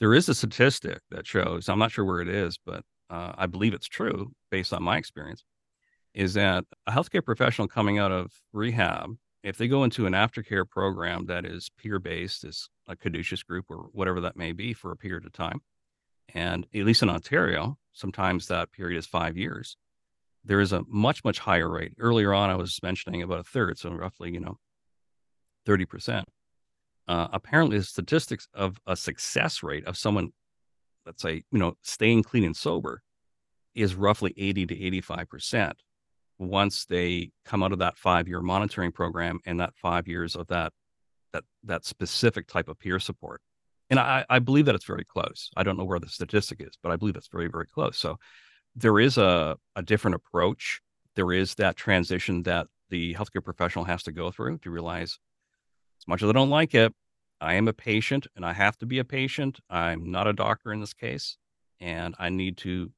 [0.00, 1.68] There is a statistic that shows.
[1.68, 4.96] I'm not sure where it is, but uh, I believe it's true based on my
[4.96, 5.44] experience.
[6.14, 10.68] Is that a healthcare professional coming out of rehab, if they go into an aftercare
[10.68, 14.92] program that is peer based, is a caduceus group or whatever that may be for
[14.92, 15.60] a period of time,
[16.34, 19.76] and at least in Ontario, sometimes that period is five years
[20.46, 23.76] there is a much much higher rate earlier on i was mentioning about a third
[23.78, 24.56] so roughly you know
[25.66, 26.22] 30%
[27.08, 30.30] uh, apparently the statistics of a success rate of someone
[31.04, 33.00] let's say you know staying clean and sober
[33.74, 35.74] is roughly 80 to 85%
[36.38, 40.46] once they come out of that five year monitoring program and that five years of
[40.48, 40.72] that
[41.32, 43.40] that that specific type of peer support.
[43.88, 45.50] And I, I believe that it's very close.
[45.56, 47.98] I don't know where the statistic is but i believe it's very very close.
[47.98, 48.18] So
[48.74, 50.80] there is a, a different approach.
[51.14, 55.18] There is that transition that the healthcare professional has to go through to realize,
[56.06, 56.94] as much as I don't like it,
[57.40, 59.58] I am a patient and I have to be a patient.
[59.68, 61.36] I'm not a doctor in this case,
[61.80, 62.92] and I need to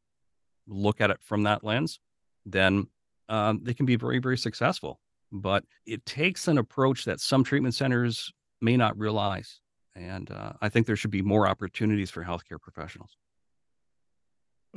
[0.67, 2.01] look at it from that lens.
[2.45, 2.89] Then
[3.31, 5.01] um, they can be very, very successful.
[5.33, 9.61] But it takes an approach that some treatment centers may not realize.
[9.95, 13.17] And uh, I think there should be more opportunities for healthcare professionals.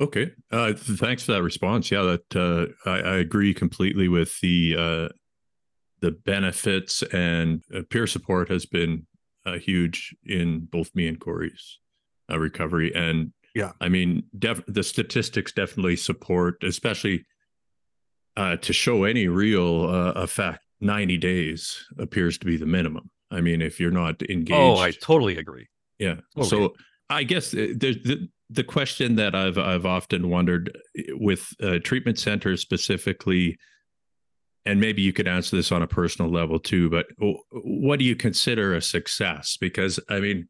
[0.00, 0.32] Okay.
[0.50, 1.90] Uh, thanks for that response.
[1.90, 5.08] Yeah, that uh, I, I, agree completely with the uh,
[6.02, 9.06] the benefits and uh, peer support has been
[9.46, 11.78] uh, huge in both me and Corey's
[12.30, 12.94] uh, recovery.
[12.94, 17.24] And yeah, I mean, def- the statistics definitely support, especially
[18.36, 20.60] to show any real effect.
[20.80, 23.10] Ninety days appears to be the minimum.
[23.30, 24.52] I mean, if you're not engaged.
[24.52, 25.68] Oh, I totally agree.
[25.98, 26.16] Yeah.
[26.36, 26.48] Totally.
[26.48, 26.74] So
[27.08, 27.96] I guess there's
[28.50, 30.76] the question that I've I've often wondered
[31.12, 33.58] with uh, treatment centers specifically,
[34.64, 36.88] and maybe you could answer this on a personal level too.
[36.88, 37.06] But
[37.50, 39.56] what do you consider a success?
[39.60, 40.48] Because I mean,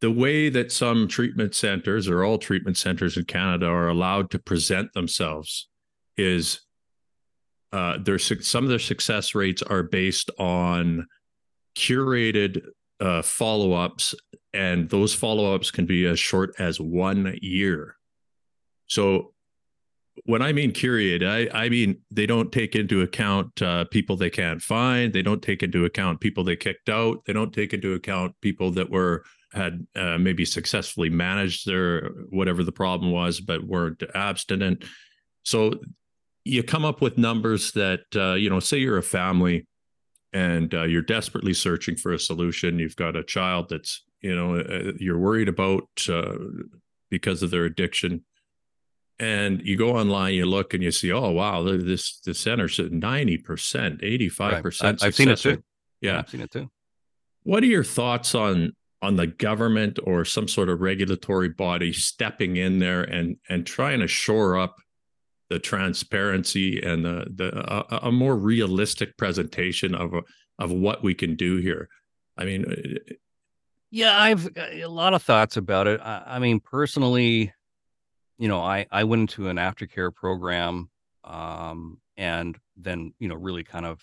[0.00, 4.38] the way that some treatment centers or all treatment centers in Canada are allowed to
[4.38, 5.68] present themselves
[6.16, 6.60] is
[7.72, 11.06] uh, their some of their success rates are based on
[11.76, 12.62] curated
[13.00, 14.14] uh, follow ups,
[14.52, 17.96] and those follow ups can be as short as one year.
[18.86, 19.34] So,
[20.24, 24.30] when I mean curated, I, I mean they don't take into account uh, people they
[24.30, 25.12] can't find.
[25.12, 27.24] They don't take into account people they kicked out.
[27.26, 32.64] They don't take into account people that were had uh, maybe successfully managed their whatever
[32.64, 34.84] the problem was, but weren't abstinent.
[35.44, 35.74] So
[36.44, 38.60] you come up with numbers that uh, you know.
[38.60, 39.66] Say you're a family
[40.32, 44.56] and uh, you're desperately searching for a solution you've got a child that's you know
[44.56, 46.34] uh, you're worried about uh,
[47.10, 48.24] because of their addiction
[49.18, 52.90] and you go online you look and you see oh wow this the center's at
[52.90, 55.62] 90% 85% i've seen it too
[56.00, 56.18] yeah.
[56.18, 56.70] i've seen it too
[57.42, 62.56] what are your thoughts on on the government or some sort of regulatory body stepping
[62.56, 64.76] in there and and trying to shore up
[65.48, 70.12] the transparency and the the a, a more realistic presentation of
[70.58, 71.88] of what we can do here.
[72.36, 73.14] I mean, uh,
[73.90, 76.00] yeah, I've a lot of thoughts about it.
[76.00, 77.52] I, I mean, personally,
[78.38, 80.90] you know, I I went into an aftercare program,
[81.24, 84.02] um, and then you know really kind of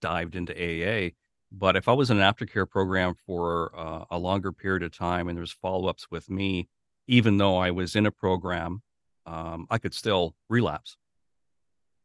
[0.00, 1.10] dived into AA
[1.52, 5.28] But if I was in an aftercare program for uh, a longer period of time
[5.28, 6.68] and there's follow ups with me,
[7.06, 8.82] even though I was in a program,
[9.26, 10.96] um, I could still relapse.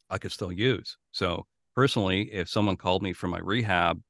[0.10, 0.98] I could still use.
[1.12, 1.46] So
[1.76, 4.02] personally, if someone called me from my rehab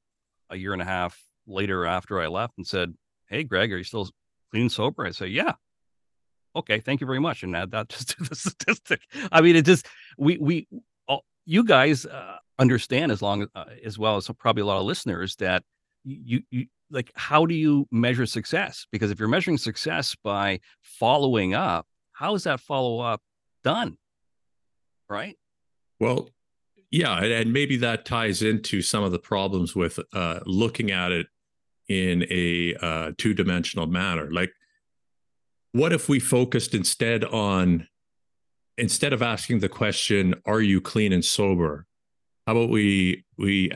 [0.49, 2.93] a year and a half later after I left and said,
[3.27, 4.09] "Hey, Greg, are you still
[4.51, 5.53] clean sober?" I say, "Yeah."
[6.55, 9.01] Okay, thank you very much, and add that just to the statistic.
[9.31, 10.67] I mean, it just we we
[11.07, 14.85] all, you guys uh, understand as long uh, as well as probably a lot of
[14.85, 15.63] listeners that
[16.03, 18.87] you you like how do you measure success?
[18.91, 23.21] Because if you're measuring success by following up, how is that follow up
[23.63, 23.97] done?
[25.07, 25.37] Right.
[25.99, 26.29] Well,
[26.91, 31.27] yeah, and maybe that ties into some of the problems with uh, looking at it
[31.87, 34.31] in a uh, two dimensional manner.
[34.31, 34.51] Like,
[35.71, 37.87] what if we focused instead on,
[38.77, 41.85] instead of asking the question, "Are you clean and sober?"
[42.47, 43.71] How about we we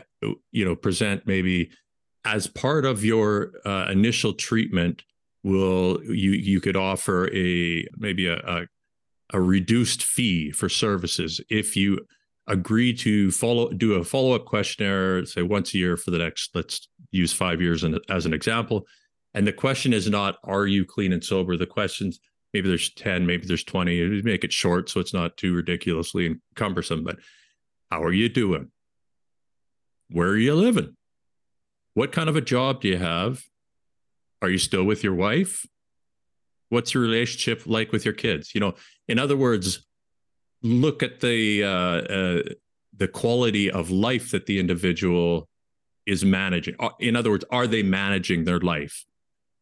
[0.52, 1.70] you know present maybe
[2.26, 5.04] as part of your uh, initial treatment,
[5.44, 8.68] will you you could offer a maybe a, a
[9.34, 12.00] a reduced fee for services if you
[12.48, 16.88] agree to follow do a follow-up questionnaire say once a year for the next let's
[17.12, 18.86] use five years as an example
[19.34, 21.58] and the question is not are you clean and sober?
[21.58, 22.19] The questions
[22.54, 27.04] maybe there's 10 maybe there's 20 make it short so it's not too ridiculously cumbersome
[27.04, 27.17] but
[27.89, 28.72] how are you doing?
[30.10, 30.96] Where are you living?
[31.96, 33.43] What kind of a job do you have?
[34.41, 35.65] Are you still with your wife?
[36.69, 38.54] What's your relationship like with your kids?
[38.54, 38.76] You know
[39.08, 39.86] in other words
[40.63, 42.43] look at the uh, uh,
[42.96, 45.50] the quality of life that the individual
[46.06, 46.76] is managing.
[46.80, 49.06] Uh, in other words, are they managing their life?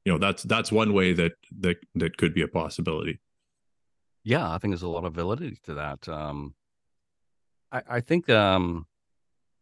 [0.05, 3.19] You know, that's that's one way that that that could be a possibility.
[4.23, 6.07] Yeah, I think there's a lot of validity to that.
[6.07, 6.53] Um,
[7.71, 8.85] I, I think um,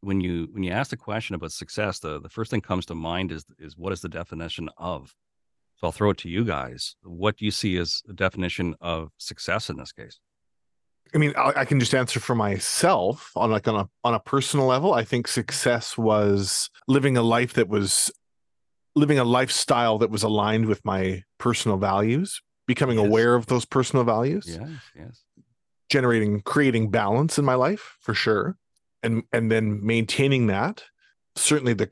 [0.02, 2.95] when you when you ask the question about success, the the first thing comes to
[2.95, 5.13] mind is is what is the definition of?
[5.78, 6.95] So I'll throw it to you guys.
[7.04, 10.19] What do you see as the definition of success in this case?
[11.13, 14.19] I mean, I, I, can just answer for myself on like on a on a
[14.19, 14.93] personal level.
[14.93, 18.12] I think success was living a life that was
[18.95, 23.08] living a lifestyle that was aligned with my personal values, becoming yes.
[23.08, 24.45] aware of those personal values.
[24.47, 25.23] Yes, yes.
[25.89, 28.58] Generating creating balance in my life for sure.
[29.02, 30.84] And and then maintaining that.
[31.36, 31.89] Certainly the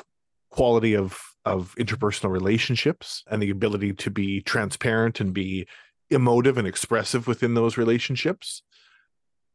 [0.49, 5.65] quality of of interpersonal relationships and the ability to be transparent and be
[6.09, 8.63] emotive and expressive within those relationships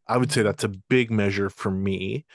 [0.07, 2.27] I would say that's a big measure for me.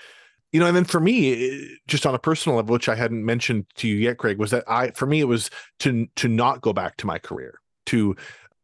[0.53, 3.65] You know, and then for me, just on a personal level, which I hadn't mentioned
[3.75, 6.71] to you yet, Greg, was that I, for me, it was to to not go
[6.71, 8.15] back to my career, to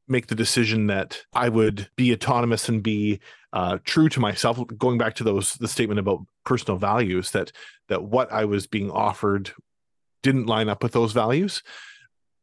[0.07, 3.19] make the decision that I would be autonomous and be
[3.51, 4.59] uh, true to myself.
[4.77, 7.51] Going back to those the statement about personal values, that
[7.89, 9.51] that what I was being offered
[10.21, 11.63] didn't line up with those values,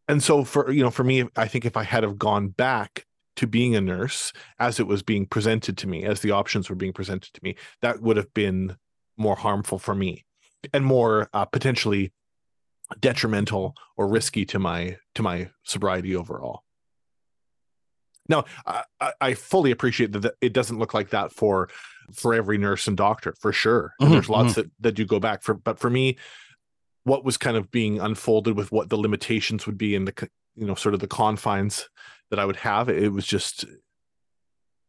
[0.07, 3.07] and so for you know, for me, I think if I had have gone back
[3.37, 6.77] to being a nurse as it was being presented to me, as the options were
[6.77, 8.77] being presented to me, that would have been
[9.21, 10.25] more harmful for me
[10.73, 12.13] and more uh, potentially
[12.99, 16.65] detrimental or risky to my to my sobriety overall.
[18.29, 21.69] Now, I, I fully appreciate that it doesn't look like that for
[22.13, 23.95] for every nurse and doctor, for sure.
[24.01, 24.63] Mm-hmm, there's lots mm-hmm.
[24.63, 26.17] that, that do go back for, but for me,
[27.05, 30.67] what was kind of being unfolded with what the limitations would be in the you
[30.67, 31.89] know sort of the confines
[32.31, 33.65] that I would have, it was just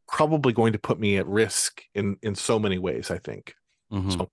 [0.08, 3.12] probably going to put me at risk in in so many ways.
[3.12, 3.56] I think.
[3.92, 4.12] Mm-hmm.
[4.12, 4.30] So,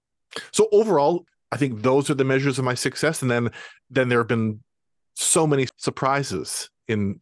[0.52, 3.22] so overall, I think those are the measures of my success.
[3.22, 3.50] And then
[3.90, 4.60] then there have been
[5.14, 7.20] so many surprises in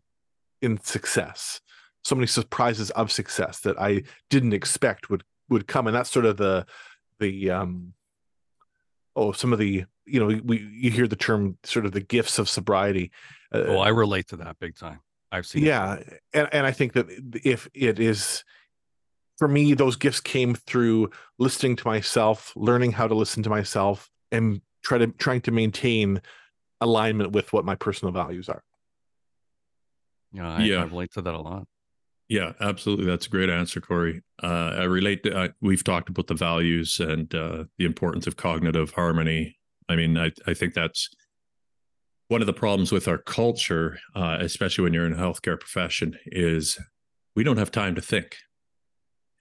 [0.62, 1.60] in success,
[2.02, 6.26] so many surprises of success that I didn't expect would would come, and that's sort
[6.26, 6.66] of the
[7.18, 7.94] the um
[9.14, 12.38] oh some of the you know we you hear the term sort of the gifts
[12.38, 13.10] of sobriety.
[13.52, 15.00] Uh, oh, I relate to that big time.
[15.32, 15.64] I've seen.
[15.64, 15.98] Yeah,
[16.32, 17.06] and and I think that
[17.44, 18.44] if it is
[19.36, 24.10] for me, those gifts came through listening to myself, learning how to listen to myself,
[24.32, 26.20] and try to trying to maintain
[26.80, 28.62] alignment with what my personal values are.
[30.32, 30.80] Yeah, I, yeah.
[30.80, 31.66] I relate to that a lot.
[32.28, 33.06] Yeah, absolutely.
[33.06, 34.22] That's a great answer, Corey.
[34.42, 38.36] Uh, I relate to, uh, we've talked about the values and uh, the importance of
[38.36, 39.58] cognitive harmony.
[39.88, 41.08] I mean, I, I think that's
[42.28, 46.18] one of the problems with our culture, uh, especially when you're in a healthcare profession,
[46.26, 46.78] is
[47.36, 48.36] we don't have time to think.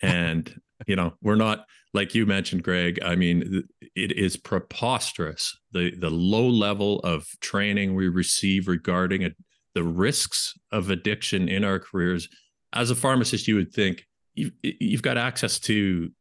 [0.05, 3.63] And, you know, we're not, like you mentioned, Greg, I mean,
[3.95, 9.35] it is preposterous the, the low level of training we receive regarding it,
[9.73, 12.27] the risks of addiction in our careers.
[12.73, 16.11] As a pharmacist, you would think you've, you've got access to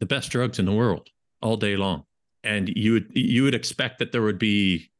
[0.00, 1.08] the best drugs in the world
[1.42, 2.04] all day long.
[2.42, 4.90] And you would you would expect that there would be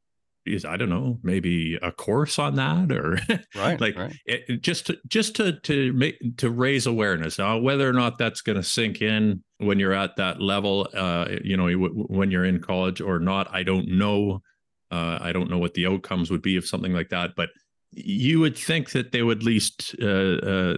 [0.46, 3.18] is I don't know, maybe a course on that or
[3.56, 4.14] right, like right.
[4.26, 7.38] It, just to just to to make to raise awareness.
[7.38, 11.28] Now, whether or not that's going to sink in when you're at that level, uh,
[11.42, 14.42] you know, when you're in college or not, I don't know.
[14.90, 17.48] Uh, I don't know what the outcomes would be of something like that, but
[17.90, 20.76] you would think that they would at least uh, uh,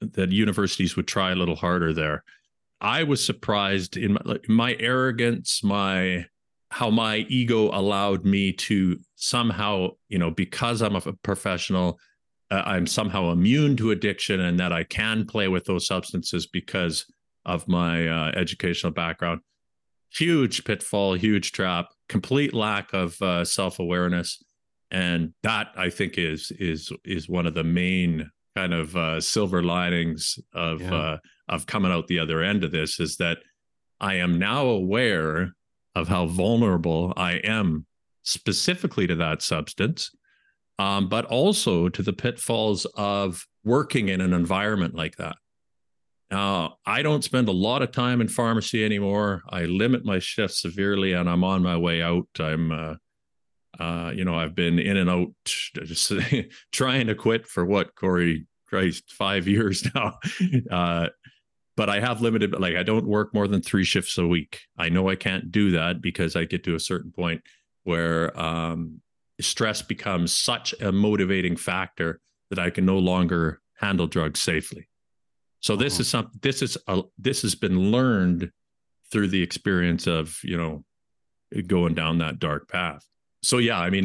[0.00, 2.24] that universities would try a little harder there.
[2.80, 6.26] I was surprised in my, my arrogance, my
[6.70, 11.98] how my ego allowed me to somehow, you know, because I'm a professional,
[12.50, 17.06] uh, I'm somehow immune to addiction and that I can play with those substances because
[17.46, 19.40] of my uh, educational background.
[20.10, 24.42] Huge pitfall, huge trap, complete lack of uh, self awareness,
[24.90, 29.62] and that I think is is is one of the main kind of uh, silver
[29.62, 30.94] linings of yeah.
[30.94, 33.38] Uh, of coming out the other end of this is that
[34.00, 35.54] I am now aware
[35.98, 37.84] of how vulnerable I am
[38.22, 40.10] specifically to that substance,
[40.78, 45.36] um, but also to the pitfalls of working in an environment like that.
[46.30, 49.42] Now, I don't spend a lot of time in pharmacy anymore.
[49.48, 52.28] I limit my shifts severely, and I'm on my way out.
[52.38, 52.94] I'm, uh,
[53.78, 56.12] uh, you know, I've been in and out, just
[56.72, 60.18] trying to quit for what Corey Christ five years now.
[60.70, 61.08] Uh,
[61.78, 64.62] but I have limited, like I don't work more than three shifts a week.
[64.76, 67.40] I know I can't do that because I get to a certain point
[67.84, 69.00] where um,
[69.40, 72.20] stress becomes such a motivating factor
[72.50, 74.88] that I can no longer handle drugs safely.
[75.60, 76.00] So this uh-huh.
[76.00, 76.40] is something.
[76.42, 78.50] This is a, this has been learned
[79.12, 80.84] through the experience of you know
[81.68, 83.06] going down that dark path.
[83.44, 84.04] So yeah, I mean,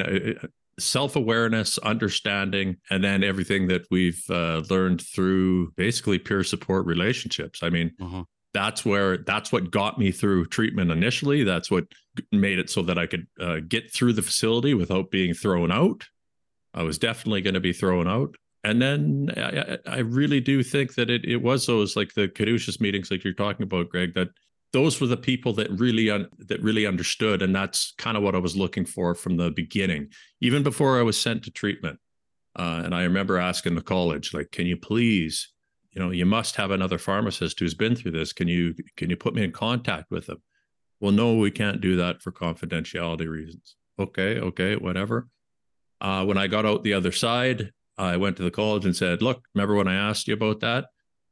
[0.79, 7.61] self awareness, understanding, and then everything that we've uh, learned through basically peer support relationships.
[7.63, 8.23] I mean, uh-huh.
[8.53, 11.43] that's where that's what got me through treatment initially.
[11.43, 11.85] That's what
[12.31, 16.05] made it so that I could uh, get through the facility without being thrown out.
[16.73, 18.35] I was definitely going to be thrown out.
[18.63, 22.79] And then I, I, really do think that it, it was those like the caduceus
[22.79, 24.29] meetings, like you're talking about, Greg, that
[24.73, 28.35] those were the people that really un- that really understood and that's kind of what
[28.35, 30.09] i was looking for from the beginning
[30.41, 31.99] even before i was sent to treatment.
[32.55, 35.53] Uh, and i remember asking the college like can you please
[35.93, 38.33] you know you must have another pharmacist who's been through this.
[38.33, 40.41] Can you can you put me in contact with them?
[40.99, 43.75] Well no we can't do that for confidentiality reasons.
[43.99, 45.27] Okay okay whatever.
[46.01, 49.21] Uh, when i got out the other side i went to the college and said
[49.21, 50.85] look remember when i asked you about that?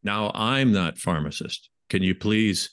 [0.03, 1.69] Now i'm that pharmacist.
[1.89, 2.69] Can you please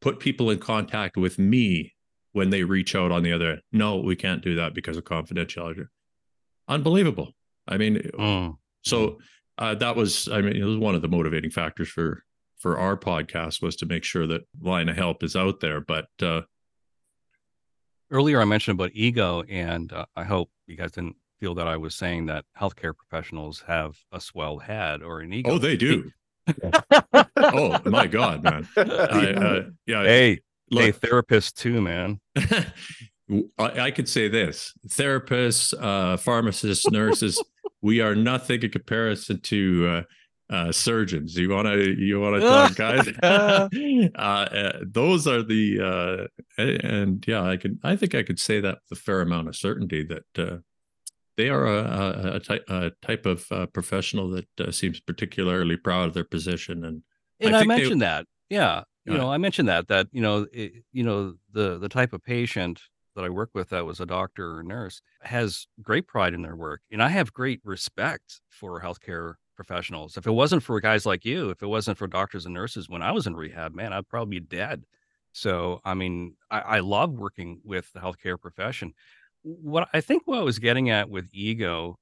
[0.00, 1.94] put people in contact with me
[2.32, 3.60] when they reach out on the other end.
[3.72, 5.86] No, we can't do that because of confidentiality.
[6.68, 7.32] Unbelievable.
[7.66, 8.56] I mean, mm.
[8.82, 9.18] so
[9.58, 12.24] uh, that was, I mean, it was one of the motivating factors for
[12.58, 15.80] for our podcast was to make sure that line of help is out there.
[15.80, 16.42] But uh,
[18.10, 21.78] earlier, I mentioned about ego, and uh, I hope you guys didn't feel that I
[21.78, 25.52] was saying that healthcare professionals have a swell head or an ego.
[25.52, 26.10] Oh, they do
[27.36, 28.68] oh my god, man!
[28.76, 30.02] I, uh, yeah.
[30.02, 30.40] Hey,
[30.70, 32.20] look, hey, therapist too, man.
[32.36, 32.66] I,
[33.58, 37.42] I, could say this: therapists, uh, pharmacists, nurses.
[37.82, 40.02] we are nothing in comparison to uh,
[40.54, 41.36] uh, surgeons.
[41.36, 43.08] You want to you want to talk, guys?
[43.22, 43.68] uh,
[44.16, 46.28] uh, those are the
[46.58, 47.78] uh, and yeah, I can.
[47.84, 50.58] I think I could say that with a fair amount of certainty that uh,
[51.36, 56.08] they are a, a, type, a type of uh, professional that uh, seems particularly proud
[56.08, 57.02] of their position and
[57.42, 58.26] and I, I mentioned they, that.
[58.48, 62.12] Yeah you know I mentioned that that you know it, you know the the type
[62.12, 62.80] of patient
[63.16, 66.54] that I work with that was a doctor or nurse has great pride in their
[66.54, 66.80] work.
[66.92, 70.16] And I have great respect for healthcare professionals.
[70.16, 73.02] If it wasn't for guys like you if it wasn't for doctors and nurses when
[73.02, 74.84] I was in rehab man I'd probably be dead.
[75.32, 78.94] So I mean I, I love working with the healthcare profession
[79.42, 81.96] what I think what I was getting at with ego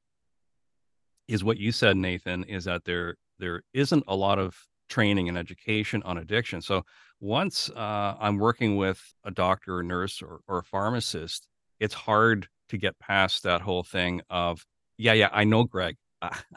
[1.26, 4.56] is what you said, Nathan, is that there there isn't a lot of
[4.88, 6.62] training and education on addiction.
[6.62, 6.84] So
[7.20, 11.46] once uh, I'm working with a doctor or nurse or, or a pharmacist,
[11.78, 14.64] it's hard to get past that whole thing of,
[14.96, 15.96] yeah, yeah, I know, Greg.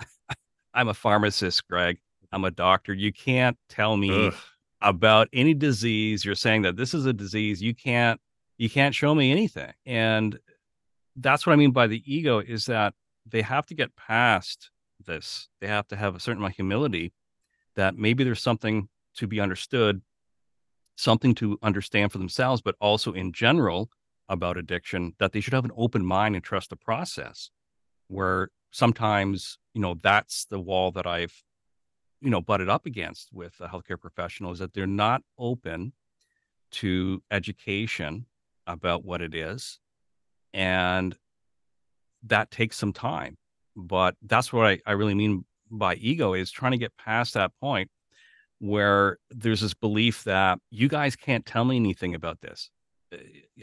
[0.73, 1.99] I'm a pharmacist, Greg.
[2.31, 2.93] I'm a doctor.
[2.93, 4.33] You can't tell me Ugh.
[4.81, 6.23] about any disease.
[6.23, 7.61] You're saying that this is a disease.
[7.61, 8.19] You can't
[8.57, 9.73] you can't show me anything.
[9.87, 10.37] And
[11.15, 12.93] that's what I mean by the ego is that
[13.25, 14.69] they have to get past
[15.05, 15.49] this.
[15.59, 17.13] They have to have a certain amount of humility
[17.75, 20.01] that maybe there's something to be understood,
[20.95, 23.89] something to understand for themselves, but also in general
[24.29, 27.49] about addiction, that they should have an open mind and trust the process.
[28.07, 31.43] Where sometimes, you know, that's the wall that I've,
[32.21, 35.93] you know, butted up against with a healthcare professional is that they're not open
[36.71, 38.25] to education
[38.67, 39.79] about what it is
[40.53, 41.15] and
[42.23, 43.37] that takes some time.
[43.75, 47.51] But that's what I, I really mean by ego is trying to get past that
[47.61, 47.89] point
[48.59, 52.69] where there's this belief that you guys can't tell me anything about this.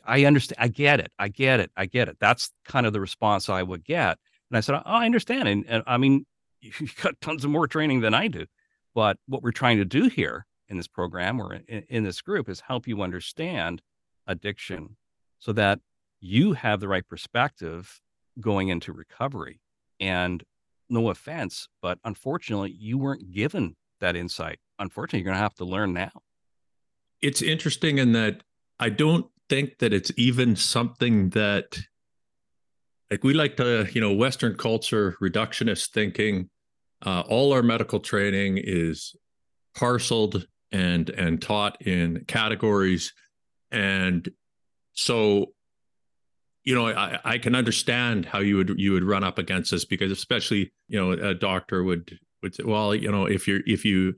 [0.05, 0.57] I understand.
[0.61, 1.13] I get it.
[1.19, 1.71] I get it.
[1.77, 2.17] I get it.
[2.21, 4.19] That's kind of the response I would get.
[4.51, 5.49] And I said, Oh, I understand.
[5.49, 6.27] And, and I mean,
[6.61, 8.47] you've got tons of more training than I do.
[8.95, 12.49] But what we're trying to do here in this program or in, in this group
[12.49, 13.81] is help you understand
[14.27, 14.97] addiction
[15.39, 15.81] so that
[16.21, 18.01] you have the right perspective
[18.41, 19.61] going into recovery.
[20.01, 20.43] And
[20.89, 24.59] no offense, but unfortunately, you weren't given that insight.
[24.79, 26.13] Unfortunately, you're going to have to learn now.
[27.21, 28.43] It's interesting in that
[28.79, 31.79] I don't think that it's even something that,
[33.11, 36.49] like, we like to, you know, Western culture, reductionist thinking.
[37.05, 39.15] Uh, all our medical training is
[39.77, 43.13] parceled and and taught in categories,
[43.71, 44.29] and
[44.93, 45.53] so
[46.69, 49.87] you know, I, I can understand how you would you would run up against this
[49.87, 53.87] because especially you know a doctor would would say, well, you know, if you're if
[53.87, 54.13] you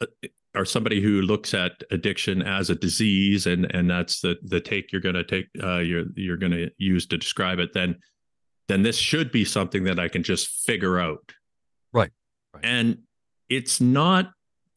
[0.00, 0.06] uh,
[0.54, 4.92] are somebody who looks at addiction as a disease and and that's the the take
[4.92, 7.96] you're going to take uh, you're you're going to use to describe it, then
[8.66, 11.32] then this should be something that I can just figure out.
[11.92, 12.12] Right.
[12.54, 12.64] right.
[12.64, 13.00] And
[13.50, 14.30] it's not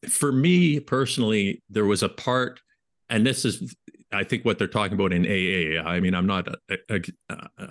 [0.06, 1.62] for me personally.
[1.70, 2.60] There was a part,
[3.08, 3.74] and this is
[4.12, 5.82] I think what they're talking about in AA.
[5.82, 7.00] I mean, I'm not a, a,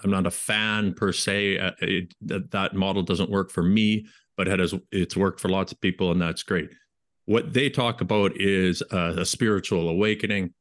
[0.03, 1.57] I'm not a fan per se.
[1.57, 5.49] Uh, it, that that model doesn't work for me, but it has it's worked for
[5.49, 6.69] lots of people, and that's great.
[7.25, 10.53] What they talk about is a, a spiritual awakening.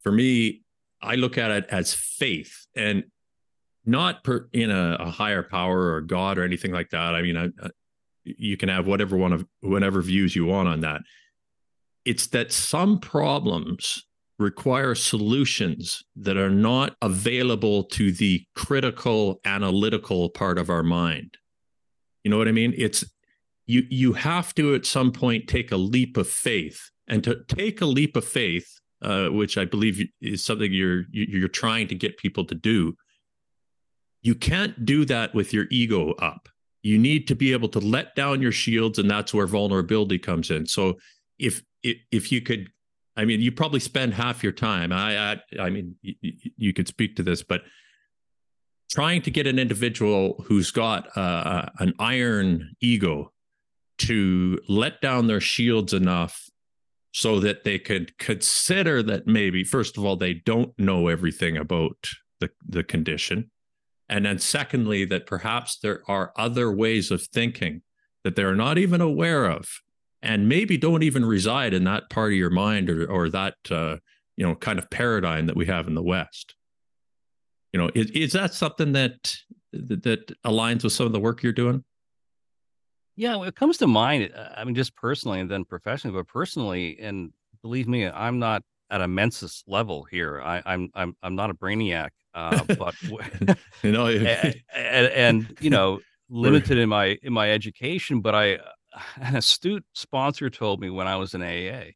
[0.00, 0.62] For me,
[1.02, 3.04] I look at it as faith, and
[3.84, 7.14] not per, in a, a higher power or God or anything like that.
[7.14, 7.70] I mean, I, I,
[8.24, 11.02] you can have whatever one of whatever views you want on that.
[12.04, 14.07] It's that some problems
[14.38, 21.36] require solutions that are not available to the critical analytical part of our mind.
[22.24, 22.74] You know what i mean?
[22.76, 23.04] It's
[23.66, 26.90] you you have to at some point take a leap of faith.
[27.08, 31.48] And to take a leap of faith uh, which i believe is something you're you're
[31.48, 32.96] trying to get people to do
[34.22, 36.48] you can't do that with your ego up.
[36.82, 40.50] You need to be able to let down your shields and that's where vulnerability comes
[40.50, 40.66] in.
[40.66, 40.98] So
[41.38, 42.70] if if, if you could
[43.18, 44.92] I mean, you probably spend half your time.
[44.92, 46.14] I, I, I mean, you,
[46.56, 47.62] you could speak to this, but
[48.88, 53.32] trying to get an individual who's got uh, an iron ego
[53.98, 56.48] to let down their shields enough
[57.12, 61.96] so that they could consider that maybe first of all they don't know everything about
[62.38, 63.50] the, the condition
[64.08, 67.82] and then secondly that perhaps there are other ways of thinking
[68.22, 69.80] that they're not even aware of
[70.22, 73.96] and maybe don't even reside in that part of your mind or or that uh,
[74.36, 76.54] you know kind of paradigm that we have in the West.
[77.72, 79.36] You know, is, is that something that
[79.72, 81.84] that aligns with some of the work you're doing?
[83.16, 84.30] Yeah, it comes to mind.
[84.34, 88.62] Uh, I mean, just personally and then professionally, but personally, and believe me, I'm not
[88.90, 90.40] at a Mensa's level here.
[90.40, 92.94] I, am I'm, I'm I'm not a brainiac, uh, but
[93.82, 96.00] you know, and, and, and, you know,
[96.30, 98.20] limited in my in my education.
[98.20, 98.58] But I
[99.20, 101.92] an astute sponsor told me when I was in AA,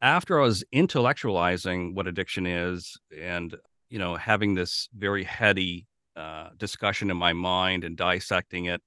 [0.00, 3.54] after I was intellectualizing what addiction is and,
[3.88, 8.80] you know, having this very heady uh, discussion in my mind and dissecting it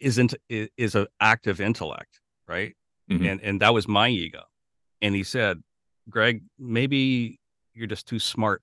[0.00, 2.74] isn't is an active intellect, right?
[3.10, 3.26] Mm-hmm.
[3.26, 4.42] And and that was my ego.
[5.00, 5.62] And he said,
[6.08, 7.38] Greg, maybe
[7.74, 8.62] you're just too smart.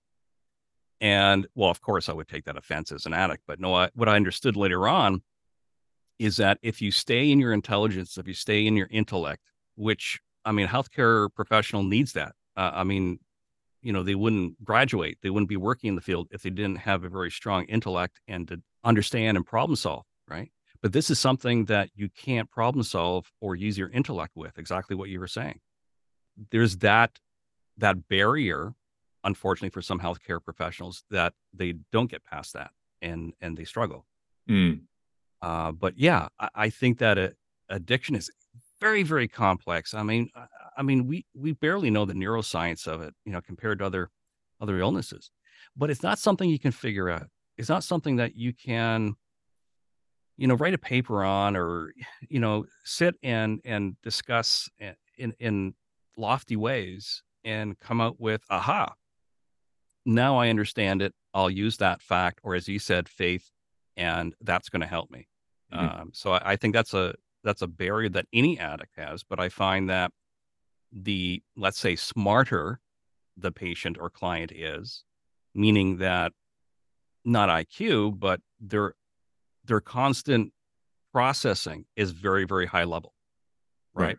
[1.02, 3.90] And well, of course, I would take that offense as an addict, but no, I,
[3.94, 5.22] what I understood later on
[6.20, 9.42] is that if you stay in your intelligence, if you stay in your intellect,
[9.76, 12.34] which I mean, healthcare professional needs that.
[12.56, 13.20] Uh, I mean,
[13.82, 16.78] you know, they wouldn't graduate, they wouldn't be working in the field if they didn't
[16.78, 20.52] have a very strong intellect and to understand and problem solve, right?
[20.82, 24.58] But this is something that you can't problem solve or use your intellect with.
[24.58, 25.60] Exactly what you were saying.
[26.52, 27.20] There's that
[27.78, 28.74] that barrier,
[29.24, 34.06] unfortunately, for some healthcare professionals that they don't get past that and and they struggle.
[34.50, 34.82] Mm.
[35.42, 37.34] Uh, but yeah, I, I think that a,
[37.70, 38.30] addiction is
[38.80, 39.94] very, very complex.
[39.94, 40.46] I mean, I,
[40.78, 44.10] I mean, we we barely know the neuroscience of it, you know, compared to other
[44.62, 45.32] other illnesses.
[45.76, 47.28] But it's not something you can figure out.
[47.58, 49.16] It's not something that you can,
[50.38, 51.94] you know, write a paper on or,
[52.28, 54.70] you know, sit and and discuss
[55.18, 55.74] in in
[56.18, 58.94] lofty ways and come out with aha.
[60.06, 61.14] Now I understand it.
[61.34, 63.50] I'll use that fact, or as you said, faith
[64.00, 65.28] and that's going to help me.
[65.72, 66.02] Mm-hmm.
[66.02, 69.24] Um, so I, I, think that's a that's a barrier that any addict has.
[69.24, 70.12] But I find that
[70.92, 72.80] the let's say smarter
[73.38, 75.04] the patient or client is,
[75.54, 76.32] meaning that
[77.26, 78.96] not IQ, but they're
[79.66, 80.54] their constant
[81.14, 83.14] processing is very, very high level.
[83.94, 84.06] Right?
[84.06, 84.18] Right.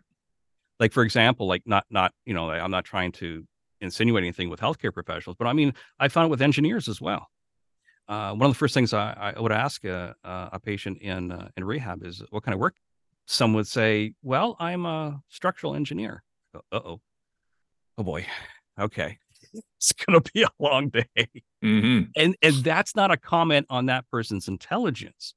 [0.79, 3.45] Like for example, like not not, you know, I'm not trying to
[3.81, 7.27] insinuate anything with healthcare professionals, but I mean, I found it with engineers as well.
[8.11, 11.47] Uh, one of the first things I, I would ask a, a patient in uh,
[11.55, 12.75] in rehab is what kind of work.
[13.25, 16.21] Some would say, "Well, I'm a structural engineer."
[16.53, 17.01] Uh oh,
[17.97, 18.25] oh boy,
[18.79, 19.17] okay,
[19.77, 21.07] it's going to be a long day,
[21.63, 22.09] Mm-hmm.
[22.17, 25.33] and and that's not a comment on that person's intelligence.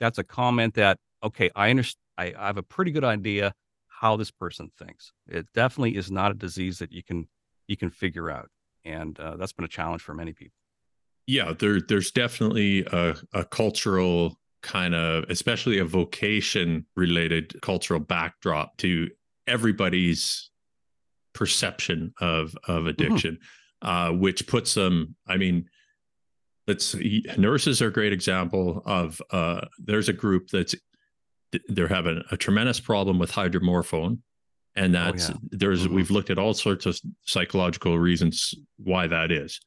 [0.00, 2.00] That's a comment that okay, I understand.
[2.16, 3.52] I, I have a pretty good idea
[3.88, 5.12] how this person thinks.
[5.28, 7.28] It definitely is not a disease that you can
[7.68, 8.48] you can figure out,
[8.86, 10.56] and uh, that's been a challenge for many people.
[11.26, 18.76] Yeah there there's definitely a, a cultural kind of especially a vocation related cultural backdrop
[18.78, 19.08] to
[19.46, 20.50] everybody's
[21.34, 23.38] perception of of addiction
[23.82, 25.68] uh which puts them i mean
[26.66, 30.74] let's see, nurses are a great example of uh there's a group that's
[31.68, 34.18] they're having a tremendous problem with hydromorphone
[34.74, 35.36] and that's yeah.
[35.50, 35.94] there's Mhm.
[35.94, 39.60] we've looked at all sorts of psychological reasons why that is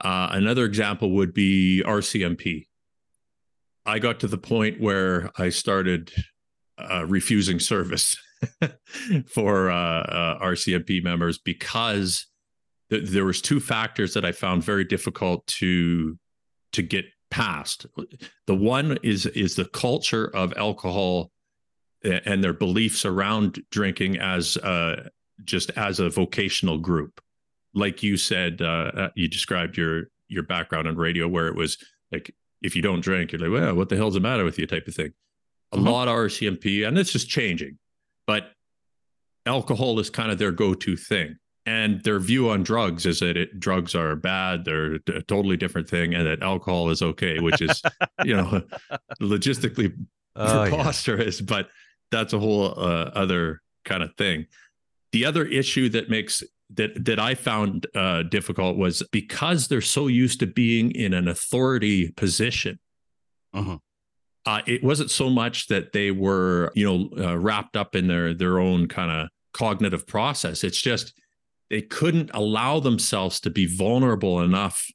[0.00, 2.66] uh, another example would be RCMP.
[3.86, 6.12] I got to the point where I started
[6.78, 8.16] uh, refusing service
[9.26, 12.26] for uh, uh, RCMP members because
[12.90, 16.18] th- there was two factors that I found very difficult to
[16.72, 17.86] to get past.
[18.46, 21.30] The one is is the culture of alcohol
[22.02, 25.08] and their beliefs around drinking as uh,
[25.44, 27.20] just as a vocational group
[27.74, 31.76] like you said, uh, you described your your background on radio, where it was
[32.12, 34.66] like if you don't drink, you're like, well, what the hell's the matter with you,
[34.66, 35.12] type of thing.
[35.72, 35.84] A Mhm.
[35.86, 37.78] lot of RCMP, and this is changing,
[38.26, 38.52] but
[39.46, 43.58] alcohol is kind of their go-to thing, and their view on drugs is that it,
[43.58, 47.82] drugs are bad, they're a totally different thing, and that alcohol is okay, which is
[48.24, 48.62] you know
[49.22, 49.92] logistically
[50.36, 50.68] Oh, yeah.
[50.70, 51.68] preposterous, but
[52.12, 54.46] that's a whole uh, other kind of thing.
[55.12, 56.42] The other issue that makes
[56.74, 61.28] that that I found uh, difficult was because they're so used to being in an
[61.28, 62.78] authority position.
[63.54, 63.80] Mhm.
[64.46, 68.34] Uh, it wasn't so much that they were, you know, uh, wrapped up in their
[68.34, 70.64] their own kind of cognitive process.
[70.64, 71.12] It's just
[71.68, 74.86] they couldn't allow themselves to be vulnerable enough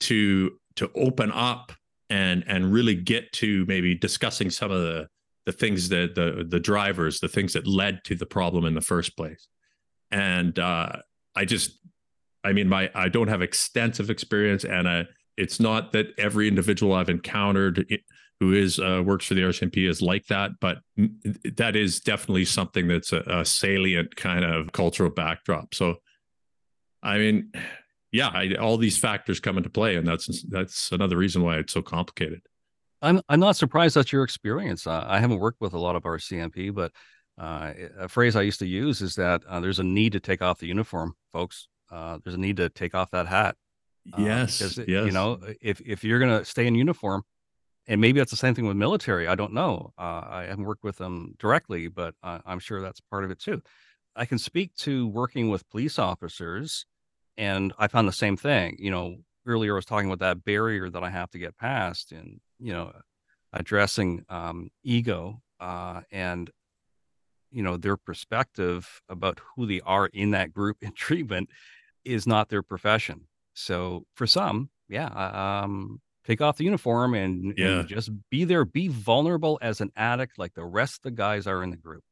[0.00, 1.72] to to open up
[2.10, 5.08] and and really get to maybe discussing some of the
[5.46, 8.80] the things that the the drivers the things that led to the problem in the
[8.80, 9.48] first place
[10.10, 10.90] and uh
[11.34, 11.72] i just
[12.44, 17.08] i mean my i don't have extensive experience and it's not that every individual i've
[17.10, 17.98] encountered i-
[18.40, 20.78] who is uh, works for the rcmp is like that but
[21.56, 25.96] that is definitely something that's a, a salient kind of cultural backdrop so
[27.02, 27.50] i mean
[28.12, 31.72] yeah I, all these factors come into play and that's that's another reason why it's
[31.72, 32.40] so complicated
[33.02, 34.86] I'm I'm not surprised that's your experience.
[34.86, 36.92] Uh, I haven't worked with a lot of RCMP, but
[37.38, 40.42] uh, a phrase I used to use is that uh, there's a need to take
[40.42, 41.68] off the uniform, folks.
[41.90, 43.56] Uh, there's a need to take off that hat.
[44.12, 47.22] Uh, yes because it- yes you know if if you're gonna stay in uniform,
[47.88, 49.26] and maybe that's the same thing with military.
[49.28, 49.92] I don't know.
[49.98, 53.62] Uh, I haven't worked with them directly, but I'm sure that's part of it too.
[54.14, 56.86] I can speak to working with police officers,
[57.36, 58.76] and I found the same thing.
[58.78, 62.12] You know, earlier I was talking about that barrier that I have to get past,
[62.12, 62.92] and you know,
[63.52, 66.50] addressing um, ego uh, and
[67.50, 71.48] you know their perspective about who they are in that group in treatment
[72.04, 73.22] is not their profession.
[73.54, 77.82] So for some, yeah, uh, um, take off the uniform and, and Yeah.
[77.82, 81.62] just be there, be vulnerable as an addict, like the rest of the guys are
[81.62, 82.02] in the group.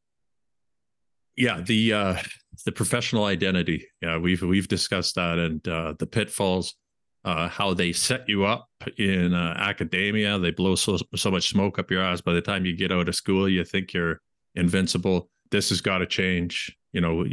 [1.36, 2.16] yeah the uh
[2.64, 6.76] the professional identity yeah we've we've discussed that and uh the pitfalls
[7.24, 8.68] uh how they set you up
[8.98, 12.64] in uh, academia they blow so so much smoke up your ass by the time
[12.64, 14.20] you get out of school you think you're
[14.54, 17.24] invincible this has got to change you know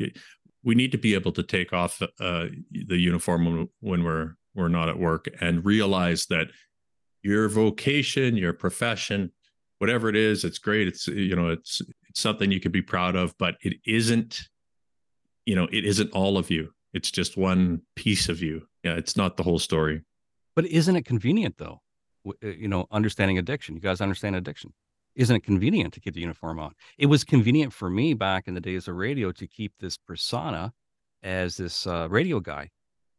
[0.64, 4.68] we, need to be able to take off uh the uniform when, when we're we're
[4.68, 6.48] not at work and realize that
[7.24, 9.32] your vocation your profession
[9.80, 13.16] whatever it is it's great it's you know it's it's something you could be proud
[13.16, 14.42] of but it isn't
[15.46, 19.16] you know it isn't all of you it's just one piece of you yeah it's
[19.16, 20.02] not the whole story
[20.56, 21.82] But isn't it convenient though?
[22.28, 23.76] Uh, You know, understanding addiction.
[23.76, 24.74] You guys understand addiction.
[25.16, 26.74] Isn't it convenient to keep the uniform on?
[26.98, 30.74] It was convenient for me back in the days of radio to keep this persona
[31.24, 32.70] as this uh, radio guy,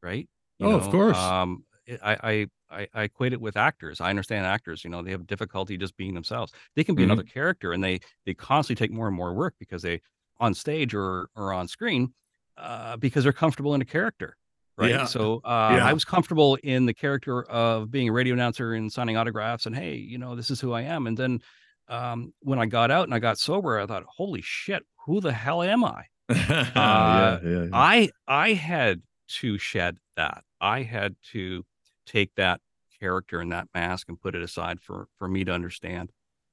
[0.03, 0.29] right?
[0.61, 1.19] Oh, of course.
[1.19, 1.65] Um,
[2.03, 4.01] I, I I I equate it with actors.
[4.01, 4.85] I understand actors.
[4.85, 6.53] You know, they have difficulty just being themselves.
[6.77, 7.07] They can be Mhm.
[7.07, 10.01] another character, and they they constantly take more and more work because they
[10.39, 12.15] on stage or or on screen
[12.57, 14.37] uh, because they're comfortable in a character
[14.79, 14.91] right?
[14.91, 15.05] Yeah.
[15.05, 15.85] So uh, Yeah.
[15.85, 19.77] I was comfortable in the character of being a radio announcer and signing autographs and
[19.77, 21.07] hey, you know, this is who I am.
[21.07, 21.41] And then
[21.89, 25.33] um, when I got out and I got sober, I thought, holy shit, who the
[25.33, 26.05] hell am I?
[26.31, 27.69] yeah, Uh, yeah, yeah.
[27.73, 29.03] I I had
[29.41, 30.45] to shed that.
[30.61, 31.65] I had to
[32.07, 32.61] take that
[33.01, 36.11] character and that mask and put it aside for for me to understand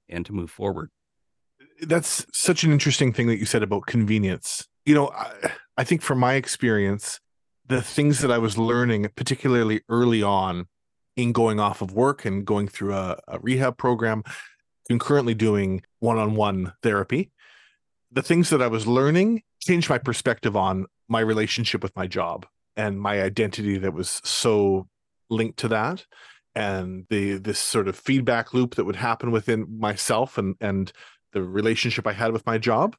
[0.08, 0.90] and to move forward.
[1.82, 4.68] that's such an interesting thing that you said about convenience.
[4.86, 7.20] You know, I, I think from my experience,
[7.66, 10.66] the things that I was learning, particularly early on
[11.16, 14.24] in going off of work and going through a, a rehab program,
[14.90, 17.32] concurrently doing one on one therapy,
[18.12, 22.46] the things that I was learning changed my perspective on my relationship with my job
[22.76, 24.88] and my identity that was so
[25.30, 26.06] linked to that
[26.56, 30.92] and the this sort of feedback loop that would happen within myself and and
[31.34, 32.96] the relationship I had with my job.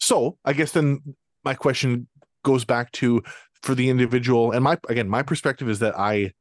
[0.00, 2.08] So I guess then my question
[2.44, 3.22] goes back to
[3.62, 6.32] for the individual, and my again, my perspective is that I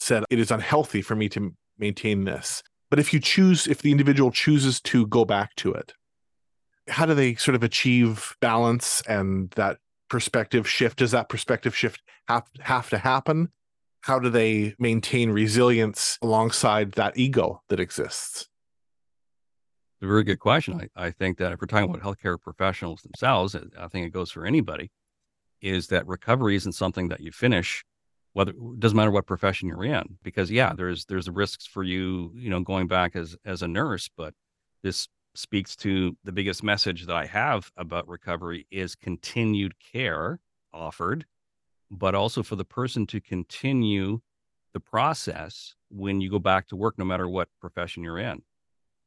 [0.00, 2.62] said it is unhealthy for me to maintain this.
[2.90, 5.94] But if you choose, if the individual chooses to go back to it,
[6.88, 9.78] how do they sort of achieve balance and that
[10.08, 10.98] perspective shift?
[10.98, 13.50] Does that perspective shift have, have to happen?
[14.02, 18.48] How do they maintain resilience alongside that ego that exists?
[20.00, 20.88] It's a very good question.
[20.96, 24.10] I, I think that if we're talking about healthcare professionals themselves, I- I think it
[24.12, 24.90] goes for anybody,
[25.60, 27.84] is that recovery isn't something that you finish,
[28.32, 30.18] whether it doesn't matter what profession you're in.
[30.22, 34.08] Because yeah, there's there's risks for you, you know, going back as as a nurse,
[34.16, 34.34] but
[34.82, 40.40] this speaks to the biggest message that I have about recovery is continued care
[40.72, 41.24] offered,
[41.90, 44.20] but also for the person to continue
[44.72, 48.42] the process when you go back to work, no matter what profession you're in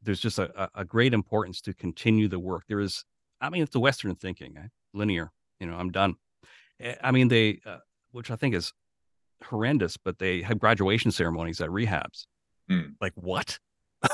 [0.03, 2.63] there's just a, a- great importance to continue the work.
[2.67, 3.05] There is,
[3.41, 4.67] I mean, it's the Western thinking, eh?
[4.93, 5.32] linear.
[5.59, 6.15] You know, I'm done.
[6.80, 7.78] Eh, I mean, they, uh,
[8.11, 8.74] which I think is
[9.46, 12.26] horrendous, but they have graduation ceremonies at rehabs.
[12.70, 12.82] Hmm.
[13.02, 13.60] Like what?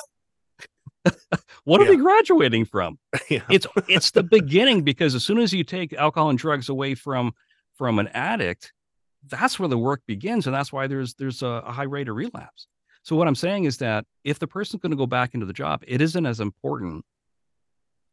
[1.63, 1.91] what are Yeah.
[1.91, 2.99] they graduating from?
[3.29, 3.41] yeah.
[3.49, 7.33] It's it's the beginning because as soon as you take alcohol and drugs away from
[7.77, 8.73] from an addict,
[9.27, 12.15] that's where the work begins, and that's why there's there's a, a high rate of
[12.15, 12.67] relapse.
[13.03, 15.53] So what I'm saying is that if the person's going to go back into the
[15.53, 17.05] job, it isn't as important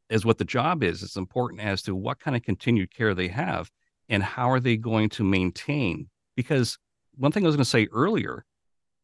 [0.09, 1.03] as what the job is.
[1.03, 3.69] It's important as to what kind of continued care they have
[4.09, 6.09] and how are they going to maintain.
[6.37, 6.79] Because
[7.17, 8.45] one thing I was going to say earlier,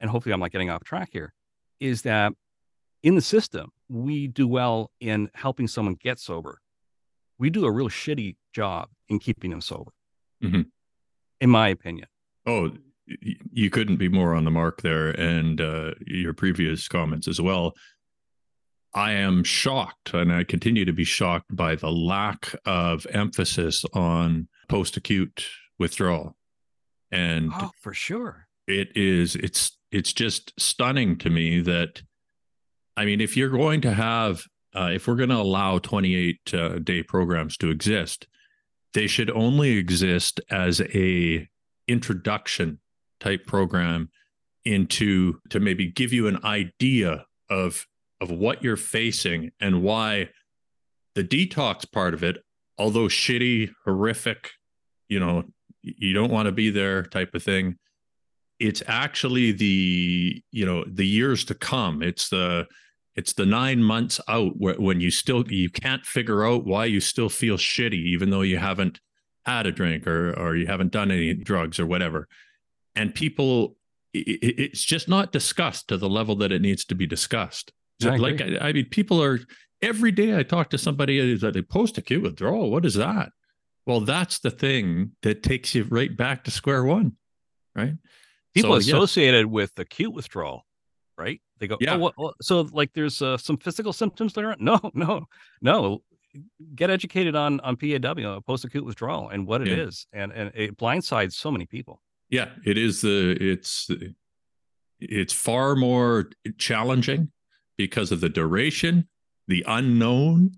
[0.01, 1.33] and hopefully I'm not getting off track here,
[1.81, 2.33] is that
[3.03, 6.61] in the system, we do well in helping someone get sober.
[7.39, 9.93] We do a real shitty job in keeping them sober,
[10.43, 10.67] Mhm.
[11.41, 12.09] in my opinion.
[12.47, 17.41] Oh, you couldn't be more on the mark there, and uh, your previous comments as
[17.41, 17.75] well.
[18.95, 24.49] I am shocked, and I continue to be shocked by the lack of emphasis on
[24.69, 25.47] post-acute
[25.79, 26.37] withdrawal,
[27.13, 28.49] and Oh, for sure.
[28.67, 32.03] it is it's it's just stunning to me that,
[32.97, 34.45] I mean, if you're going to have,
[34.75, 38.27] uh, if we're going to allow 28 uh, day programs to exist,
[38.95, 41.47] they should only exist as a
[41.87, 42.79] introduction
[43.21, 44.09] type program
[44.65, 47.87] into to maybe give you an idea of
[48.21, 50.29] of what you're facing and why
[51.15, 52.39] the detox part of it
[52.79, 54.51] although shitty horrific
[55.09, 55.43] you know
[55.83, 57.77] you don't want to be there type of thing.
[58.59, 62.03] It's actually the you know the years to come.
[62.03, 62.67] It's the
[63.17, 67.01] it's the nine months out where, when you still you can't figure out why you
[67.01, 69.01] still feel shitty even though you haven't
[69.45, 72.29] had a drink or or you haven't done any drugs or whatever.
[72.95, 73.77] And people
[74.15, 77.73] i i- it's just not discussed to the level that it needs to be discussed.
[78.01, 78.41] So, I like.
[78.41, 79.41] I, I mean people are
[79.81, 82.71] every day i talk to somebody that they post acute withdrawal?
[82.71, 83.31] What is that
[83.87, 87.17] well that's the thing that takes you right back to square one
[87.75, 87.95] right
[88.55, 89.45] People So, yeah.
[89.47, 90.67] with acute withdrawal,
[91.17, 91.41] right?
[91.59, 91.95] They go, Yeah.
[91.95, 94.55] oh, well, well," so like there's uh, some physical symptoms there.
[94.59, 95.25] No, no,
[95.63, 96.03] no.
[96.75, 99.85] Get educated on on PAW, post acute withdrawal, and what it Yeah.
[99.89, 102.03] is, and and it blindsides so many people.
[102.29, 103.89] yeah it is the it's
[105.01, 106.29] it's far more
[106.59, 107.31] challenging
[107.79, 109.09] because of the duration
[109.49, 110.53] the unknown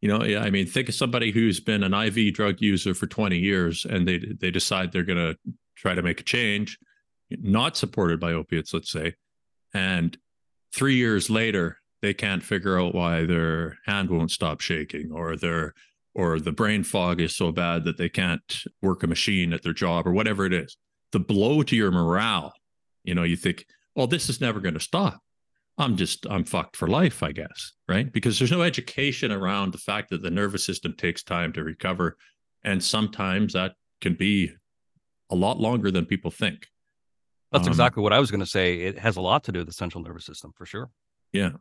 [0.00, 3.38] you know i mean think of somebody who's been an iv drug user for 20
[3.38, 5.36] years and they they decide they're going to
[5.76, 6.78] try to make a change
[7.30, 9.14] not supported by opiates let's say
[9.74, 10.16] and
[10.74, 15.74] 3 years later they can't figure out why their hand won't stop shaking or their
[16.14, 19.72] or the brain fog is so bad that they can't work a machine at their
[19.72, 20.76] job or whatever it is.
[21.12, 22.52] The blow to your morale
[23.04, 25.20] you know you think well this is never going to stop
[25.78, 29.78] i'm just i'm fucked for life i guess right because there's no education around the
[29.78, 32.16] fact that the nervous system takes time to recover
[32.64, 34.52] and sometimes that can be
[35.30, 36.66] a lot longer than people think.
[37.52, 38.80] That's um, exactly what I was going to say.
[38.80, 40.90] It has a lot to do with the central nervous system for sure.
[41.32, 41.52] Yeah.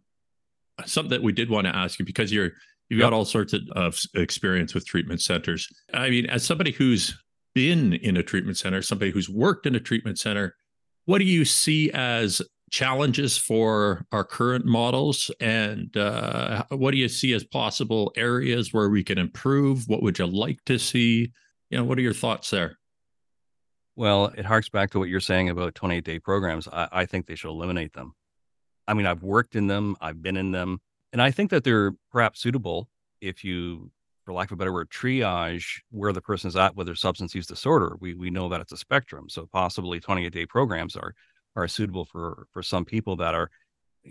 [0.85, 2.51] Something that we did want to ask you because you're
[2.89, 3.07] you've yep.
[3.07, 5.67] got all sorts of, of experience with treatment centers.
[5.93, 7.17] I mean, as somebody who's
[7.53, 10.55] been in a treatment center, somebody who's worked in a treatment center,
[11.05, 12.41] what do you see as
[12.71, 15.31] challenges for our current models?
[15.39, 19.87] And uh, what do you see as possible areas where we can improve?
[19.87, 21.31] What would you like to see?
[21.69, 22.77] You know what are your thoughts there?
[23.95, 26.67] Well it harks back to what you're saying about 28 day programs.
[26.67, 28.13] I, I think they should eliminate them.
[28.87, 30.79] I mean i've worked in them i've been in them
[31.11, 32.87] and i think that they're perhaps suitable
[33.19, 33.91] if you
[34.27, 37.47] for lack of a better word triage where the person's at with their substance use
[37.47, 37.95] disorder.
[38.01, 39.29] We, we know that it's a spectrum.
[39.29, 41.15] So possibly 28 day programs are
[41.57, 43.49] are suitable for for some people that are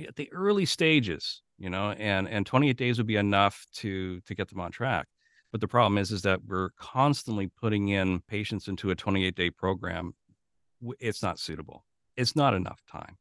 [0.07, 4.35] at the early stages you know and and 28 days would be enough to to
[4.35, 5.07] get them on track.
[5.53, 9.51] But the problem is is that we're constantly putting in patients into a 28 day
[9.51, 10.13] program.
[11.01, 11.85] It's not suitable.
[12.17, 13.17] It's not enough time.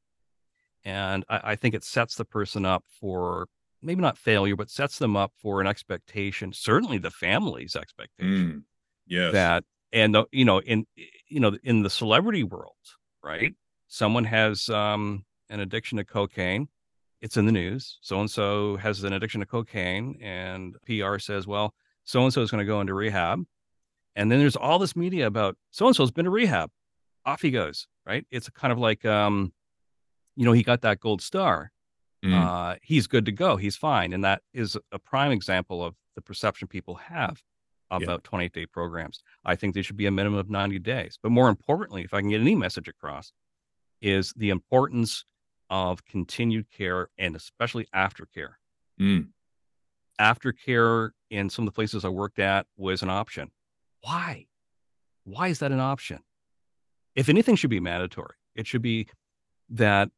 [0.84, 3.48] And I, I, think it sets the person up for
[3.82, 8.64] maybe not failure but sets them up for an expectation certainly the family's expectation mm,
[9.06, 9.34] yes.
[9.34, 9.64] that
[9.94, 10.86] and the, you know in
[11.28, 12.74] you know in the celebrity world
[13.24, 13.54] right
[13.88, 16.68] someone has um, an addiction to cocaine.
[17.22, 17.98] It's in the news.
[18.02, 21.74] So and so has an addiction to cocaine and pr says well
[22.04, 23.44] so and so is going to go into rehab.
[24.16, 26.70] And then there's all this media about so and so's been to rehab.
[27.26, 28.26] Off he goes right?
[28.30, 29.54] It's kind of like um
[30.36, 31.72] you know he got that gold star.
[32.24, 32.34] Mm.
[32.34, 33.56] uh he's good to go.
[33.56, 34.14] He's fine.
[34.14, 37.42] And that is a prime example of the perception people have
[37.92, 38.30] about yeah.
[38.30, 39.22] 28 day programs.
[39.44, 41.18] I think there should be a minimum of 90 days.
[41.22, 43.32] But more importantly if i can get any message across
[44.06, 45.26] is the importance
[45.72, 48.54] of continued care and especially aftercare.
[49.02, 49.30] Mm.
[50.22, 53.50] Aftercare in some of the places I worked at was an option.
[54.02, 54.46] Why?
[55.24, 56.20] Why is that an option?
[57.16, 59.08] If anything should be mandatory, it should be
[59.70, 60.12] that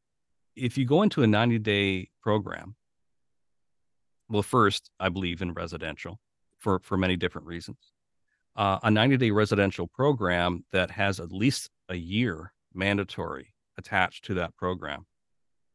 [0.57, 2.75] if you go into a 90 day program,
[4.27, 6.19] well, first, I believe in residential
[6.59, 7.77] for, for many different reasons.
[8.53, 14.33] Uh, a 90 day residential program that has at least a year mandatory attached to
[14.35, 15.05] that program.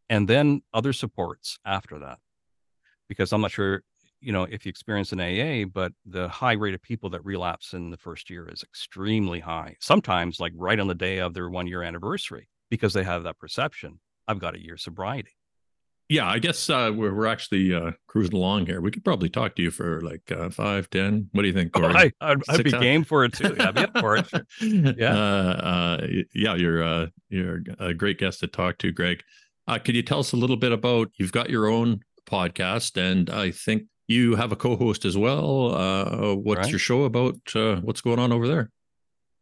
[0.08, 2.18] And then other supports after that.
[3.08, 3.82] Because I'm not sure,
[4.20, 7.74] you know, if you experience an AA, but the high rate of people that relapse
[7.74, 9.76] in the first year is extremely high.
[9.80, 13.38] Sometimes like right on the day of their one year anniversary, because they have that
[13.38, 14.00] perception.
[14.28, 15.32] I've got a year sobriety
[16.12, 18.82] yeah, I guess uh, we're, we're actually uh, cruising along here.
[18.82, 21.30] We could probably talk to you for like uh, five, ten.
[21.32, 21.94] What do you think, Corey?
[21.94, 22.82] Oh, I, I'd, I'd be hours?
[22.82, 23.56] game for it too.
[23.58, 24.26] Yeah, be up for it.
[24.60, 26.54] Yeah, uh, uh, yeah.
[26.54, 29.22] You're uh, you're a great guest to talk to, Greg.
[29.66, 31.10] Uh, could you tell us a little bit about?
[31.16, 35.74] You've got your own podcast, and I think you have a co-host as well.
[35.74, 36.70] Uh, what's right.
[36.70, 37.36] your show about?
[37.54, 38.70] Uh, what's going on over there?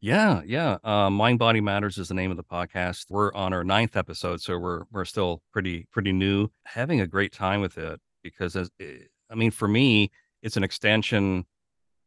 [0.01, 0.78] Yeah, yeah.
[0.82, 3.07] Uh, Mind Body Matters is the name of the podcast.
[3.11, 6.48] We're on our ninth episode, so we're we're still pretty pretty new.
[6.64, 10.11] Having a great time with it because, as, eh, I mean, for me,
[10.42, 11.44] it's an extension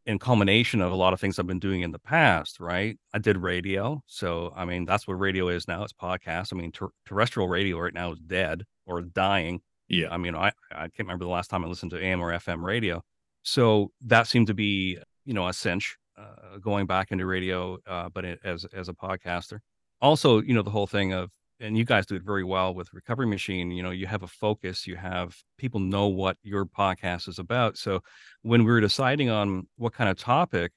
[0.08, 2.60] and culmination of a lot of things I've been doing in the past.
[2.60, 2.98] Right?
[3.14, 5.84] I did radio, so I mean, that's what radio is now.
[5.84, 6.52] It's podcast.
[6.52, 9.62] I mean, ter- terrestrial radio right now is dead or dying.
[9.88, 10.08] Yeah.
[10.10, 12.64] I mean, I I can't remember the last time I listened to AM or FM
[12.64, 13.04] radio.
[13.44, 18.10] So that seemed to be you know a cinch uh, going back into radio, uh,
[18.10, 19.60] but as as a podcaster.
[20.02, 22.94] Also, you know, the whole thing of and you guys do it very well with
[22.94, 27.28] recovery machine you know you have a focus you have people know what your podcast
[27.28, 28.02] is about so
[28.42, 30.72] when we were deciding on what kind of topic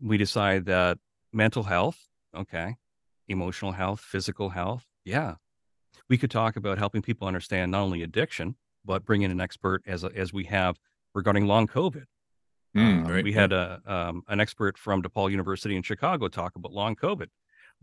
[0.00, 0.98] we decided that
[1.32, 1.98] mental health
[2.34, 2.76] okay
[3.28, 5.34] emotional health physical health yeah
[6.08, 9.82] we could talk about helping people understand not only addiction but bring in an expert
[9.86, 10.76] as as we have
[11.14, 12.04] regarding long covid
[12.76, 13.24] Mm, uh, right.
[13.24, 17.28] We had a um, an expert from DePaul University in Chicago talk about long COVID.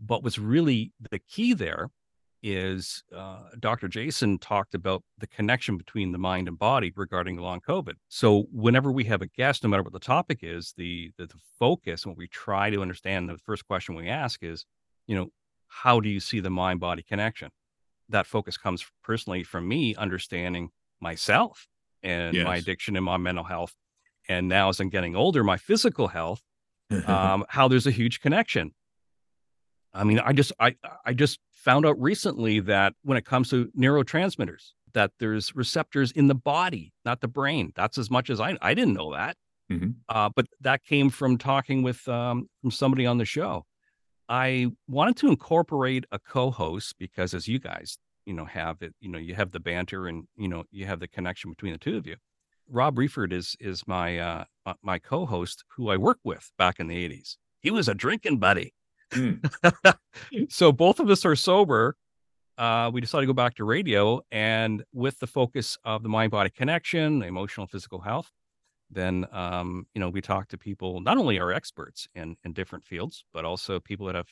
[0.00, 1.90] But what's really the key there
[2.42, 3.88] is uh, Dr.
[3.88, 7.94] Jason talked about the connection between the mind and body regarding long COVID.
[8.08, 11.40] So whenever we have a guest, no matter what the topic is, the the, the
[11.58, 14.64] focus and what we try to understand, the first question we ask is,
[15.06, 15.30] you know,
[15.66, 17.50] how do you see the mind body connection?
[18.10, 20.70] That focus comes personally from me understanding
[21.00, 21.66] myself
[22.02, 22.44] and yes.
[22.44, 23.74] my addiction and my mental health
[24.28, 26.40] and now as I'm getting older, my physical health,
[27.06, 28.72] um, how there's a huge connection.
[29.92, 33.70] I mean, I just I I just found out recently that when it comes to
[33.78, 37.72] neurotransmitters, that there's receptors in the body, not the brain.
[37.76, 39.36] That's as much as I I didn't know that.
[39.70, 39.90] Mm-hmm.
[40.08, 43.64] Uh, but that came from talking with um, from somebody on the show.
[44.28, 49.08] I wanted to incorporate a co-host because, as you guys, you know, have it, you
[49.08, 51.96] know, you have the banter and you know, you have the connection between the two
[51.96, 52.16] of you.
[52.68, 54.44] Rob Reford is is my uh,
[54.82, 57.36] my co-host who I worked with back in the '80s.
[57.60, 58.74] He was a drinking buddy.
[59.12, 59.44] Mm.
[60.48, 61.96] so both of us are sober.
[62.56, 66.30] Uh, we decided to go back to radio, and with the focus of the mind
[66.30, 68.30] body connection, emotional, physical health,
[68.90, 72.84] then um, you know we talk to people not only our experts in in different
[72.84, 74.28] fields, but also people that have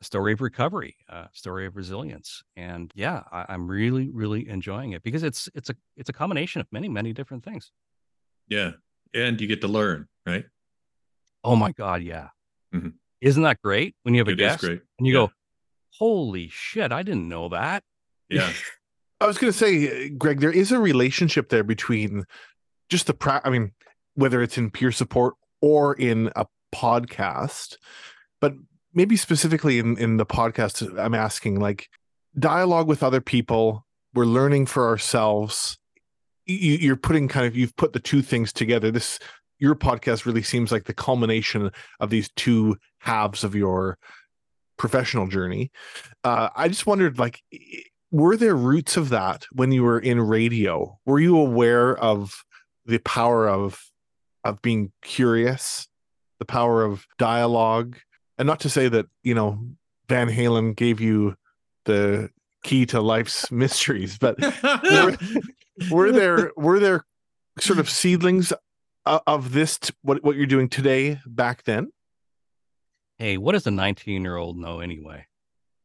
[0.00, 4.92] a story of recovery, a story of resilience, and yeah, I, I'm really really enjoying
[4.92, 7.70] it because it's it's a it's a combination of many many different things.
[8.48, 8.72] Yeah.
[9.12, 10.44] And you get to learn, right?
[11.44, 12.28] Oh my god, yeah,
[12.74, 12.94] Mhm.
[13.20, 14.80] isn't that great when you have a It is guest great.
[14.98, 15.26] and you Yeah.
[15.26, 15.32] go,
[15.98, 17.82] holy shit, I didn't know that.
[18.28, 18.50] Yeah.
[19.20, 22.24] I was going to say, uh, Greg, there is a relationship there between
[22.88, 23.72] just the pra- I mean,
[24.14, 27.76] whether it's in peer support or in a podcast,
[28.40, 28.54] but
[28.94, 31.88] maybe specifically in in the podcast, I'm asking like
[32.38, 33.86] dialogue with other people.
[34.14, 35.78] We're learning for ourselves.
[36.46, 38.90] You, you're putting kind of you've put the two things together.
[38.90, 39.18] This
[39.58, 41.70] your podcast really seems like the culmination
[42.00, 43.98] of these two halves of your
[44.78, 45.70] professional journey.
[46.24, 47.42] Uh, I just wondered, like,
[48.10, 50.98] were there roots of that when you were in radio?
[51.04, 52.42] Were you aware of
[52.86, 53.80] the power of
[54.42, 55.86] of being curious,
[56.38, 57.98] the power of dialogue,
[58.40, 59.58] and not to say that you know
[60.08, 61.36] Van Halen gave you
[61.84, 62.30] the
[62.64, 65.16] key to life's mysteries, but were,
[65.90, 67.04] were there were there
[67.58, 68.52] sort of seedlings
[69.06, 71.90] of this t- what what you're doing today back then?
[73.18, 75.26] Hey, what does a 19 year old know anyway?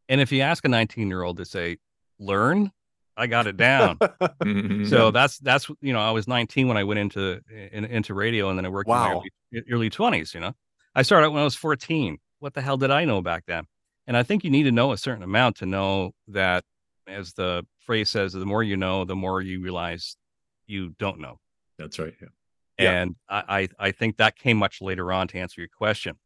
[0.07, 1.77] And if you ask a 19 year old to say,
[2.19, 2.71] learn,
[3.17, 3.97] I got it down.
[4.43, 4.87] Mhm.
[4.89, 7.41] so that's that's you know I was 19 when I went into
[7.71, 9.21] in, into radio and then I worked Wow.
[9.21, 10.33] in my early, early 20s.
[10.33, 10.53] You know,
[10.93, 12.17] I started out when I was 14.
[12.45, 13.65] What the hell did I know back then?
[14.05, 16.63] And I think you need to know a certain amount to know that,
[17.07, 20.15] as the phrase says, the more you know, the more you realize
[20.67, 21.39] you don't know.
[21.79, 22.13] that's right.
[22.21, 22.27] Yeah.
[22.77, 22.91] Yeah.
[22.91, 23.43] And I,
[23.79, 26.19] I I think that came much later on to answer your question.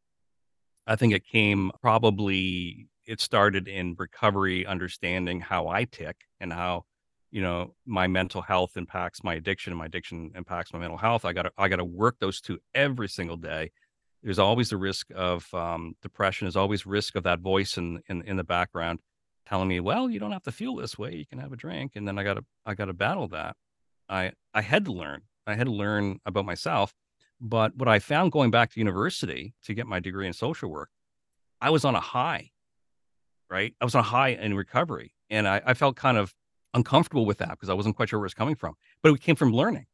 [0.86, 6.84] I think it came probably it started in recovery, understanding how I tick and how
[7.32, 11.24] you know my mental health impacts my addiction, and my addiction impacts my mental health.
[11.24, 13.72] I got to I got to work those two every single day.
[14.24, 16.46] There's always the risk of um, depression.
[16.46, 19.00] There's always risk of that voice in, in in the background
[19.48, 21.16] telling me, "Well, you don't have to feel this way.
[21.16, 23.56] You can have a drink." And then I got to I got to battle that.
[24.10, 25.22] I I had to learn.
[25.48, 26.94] I had to learn about myself.
[27.42, 30.90] But what I found going back to university to get my degree in social work,
[31.62, 32.52] I was on a high,
[33.50, 33.74] right?
[33.80, 35.14] I was on a high in recovery.
[35.30, 36.34] And I, I felt kind of
[36.74, 38.76] uncomfortable with that because I wasn't quite sure where it was coming from.
[39.02, 39.86] But it came from learning.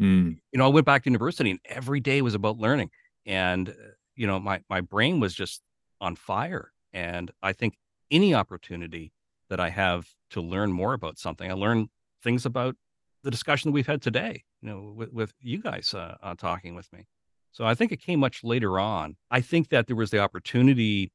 [0.00, 0.38] Mm.
[0.52, 2.90] You know, I went back to university and every day was about learning.
[3.30, 3.72] And, uh,
[4.16, 5.62] you know, my, my brain was just
[6.00, 6.72] on fire.
[6.92, 7.78] And I think
[8.10, 9.12] any opportunity
[9.48, 11.88] that I have to learn more about something, I learn
[12.24, 12.74] things about
[13.22, 16.74] the discussion that we've had today, you know, with, with you guys uh, uh, talking
[16.74, 17.06] with me.
[17.52, 19.16] So I think it came much later on.
[19.30, 21.12] I think that there was the opportunity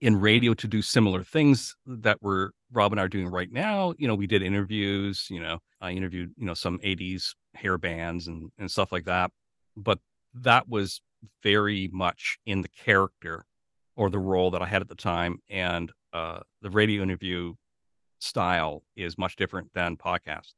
[0.00, 3.92] in radio to do similar things that we're Rob and I are doing right now.
[3.98, 8.26] You know, we did interviews, you know, I interviewed, you know, some 80s hair bands
[8.26, 9.30] and, and stuff like that.
[9.76, 9.98] But
[10.34, 11.00] that was
[11.42, 13.46] very much in the character
[13.96, 15.38] or the role that I had at the time.
[15.48, 17.54] And uh, the radio interview
[18.18, 20.52] style is much different than podcast.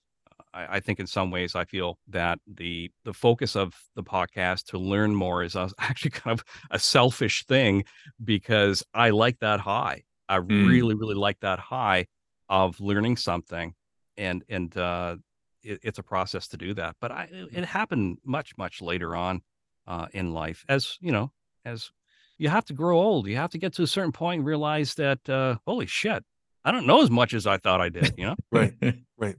[0.54, 4.64] I, I think in some ways I feel that the the focus of the podcast
[4.66, 7.84] to learn more is uh, actually kind of a selfish thing
[8.24, 10.04] because I like that high.
[10.28, 10.66] I Mm.
[10.66, 12.06] really really like that high
[12.48, 13.74] of learning something,
[14.16, 15.16] and and uh,
[15.62, 16.96] it, it's a process to do that.
[17.00, 19.42] But I it, it happened much much later on
[19.87, 21.32] uh, in life, as you know,
[21.64, 21.91] as
[22.39, 23.28] you have to grow old.
[23.28, 26.24] You have to get to a certain point and realize that uh, holy shit,
[26.64, 28.14] I don't know as much as I thought I did.
[28.16, 28.37] You know.
[28.53, 28.74] Right,
[29.18, 29.37] right.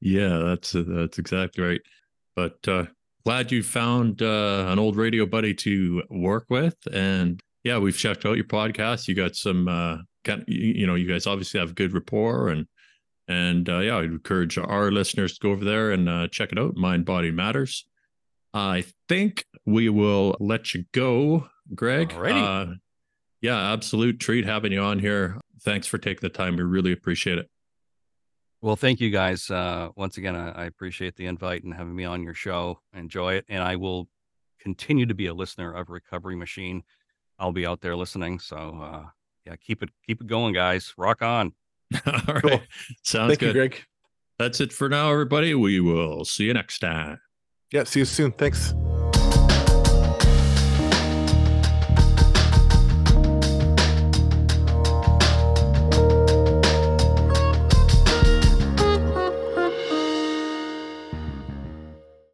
[0.00, 1.80] Yeah, that's uh, that's exactly right.
[2.36, 2.86] But uh,
[3.24, 8.24] glad you found uh, an old radio buddy to work with, and yeah, we've checked
[8.24, 9.08] out your podcast.
[9.08, 12.66] You got some, uh, kind you, you know, you guys obviously have good rapport, and
[13.26, 16.58] and uh, yeah, I'd encourage our listeners to go over there and uh, check it
[16.58, 16.76] out.
[16.76, 17.84] Mind Body Matters.
[18.54, 22.10] I think we will let you go, Greg.
[22.10, 22.72] Alrighty.
[22.72, 22.74] Uh,
[23.40, 25.38] yeah, absolute treat having you on here.
[25.62, 26.56] Thanks for taking the time.
[26.56, 27.48] We really appreciate it.
[28.60, 29.50] Well, thank you guys.
[29.50, 32.80] Uh, once again, I, I appreciate the invite and having me on your show.
[32.92, 33.44] Enjoy it.
[33.48, 34.08] And I will
[34.58, 36.82] continue to be a listener of Recovery Machine.
[37.38, 38.40] I'll be out there listening.
[38.40, 39.06] So, uh,
[39.46, 40.92] yeah, keep it, keep it going, guys.
[40.96, 41.52] Rock on.
[42.06, 42.42] All right.
[42.42, 42.60] Cool.
[43.04, 43.46] Sounds Thank good.
[43.46, 43.84] you, Greg.
[44.40, 45.54] That's it for now, everybody.
[45.54, 47.18] We will see you next time.
[47.70, 48.32] Yeah, see you soon.
[48.32, 48.74] Thanks.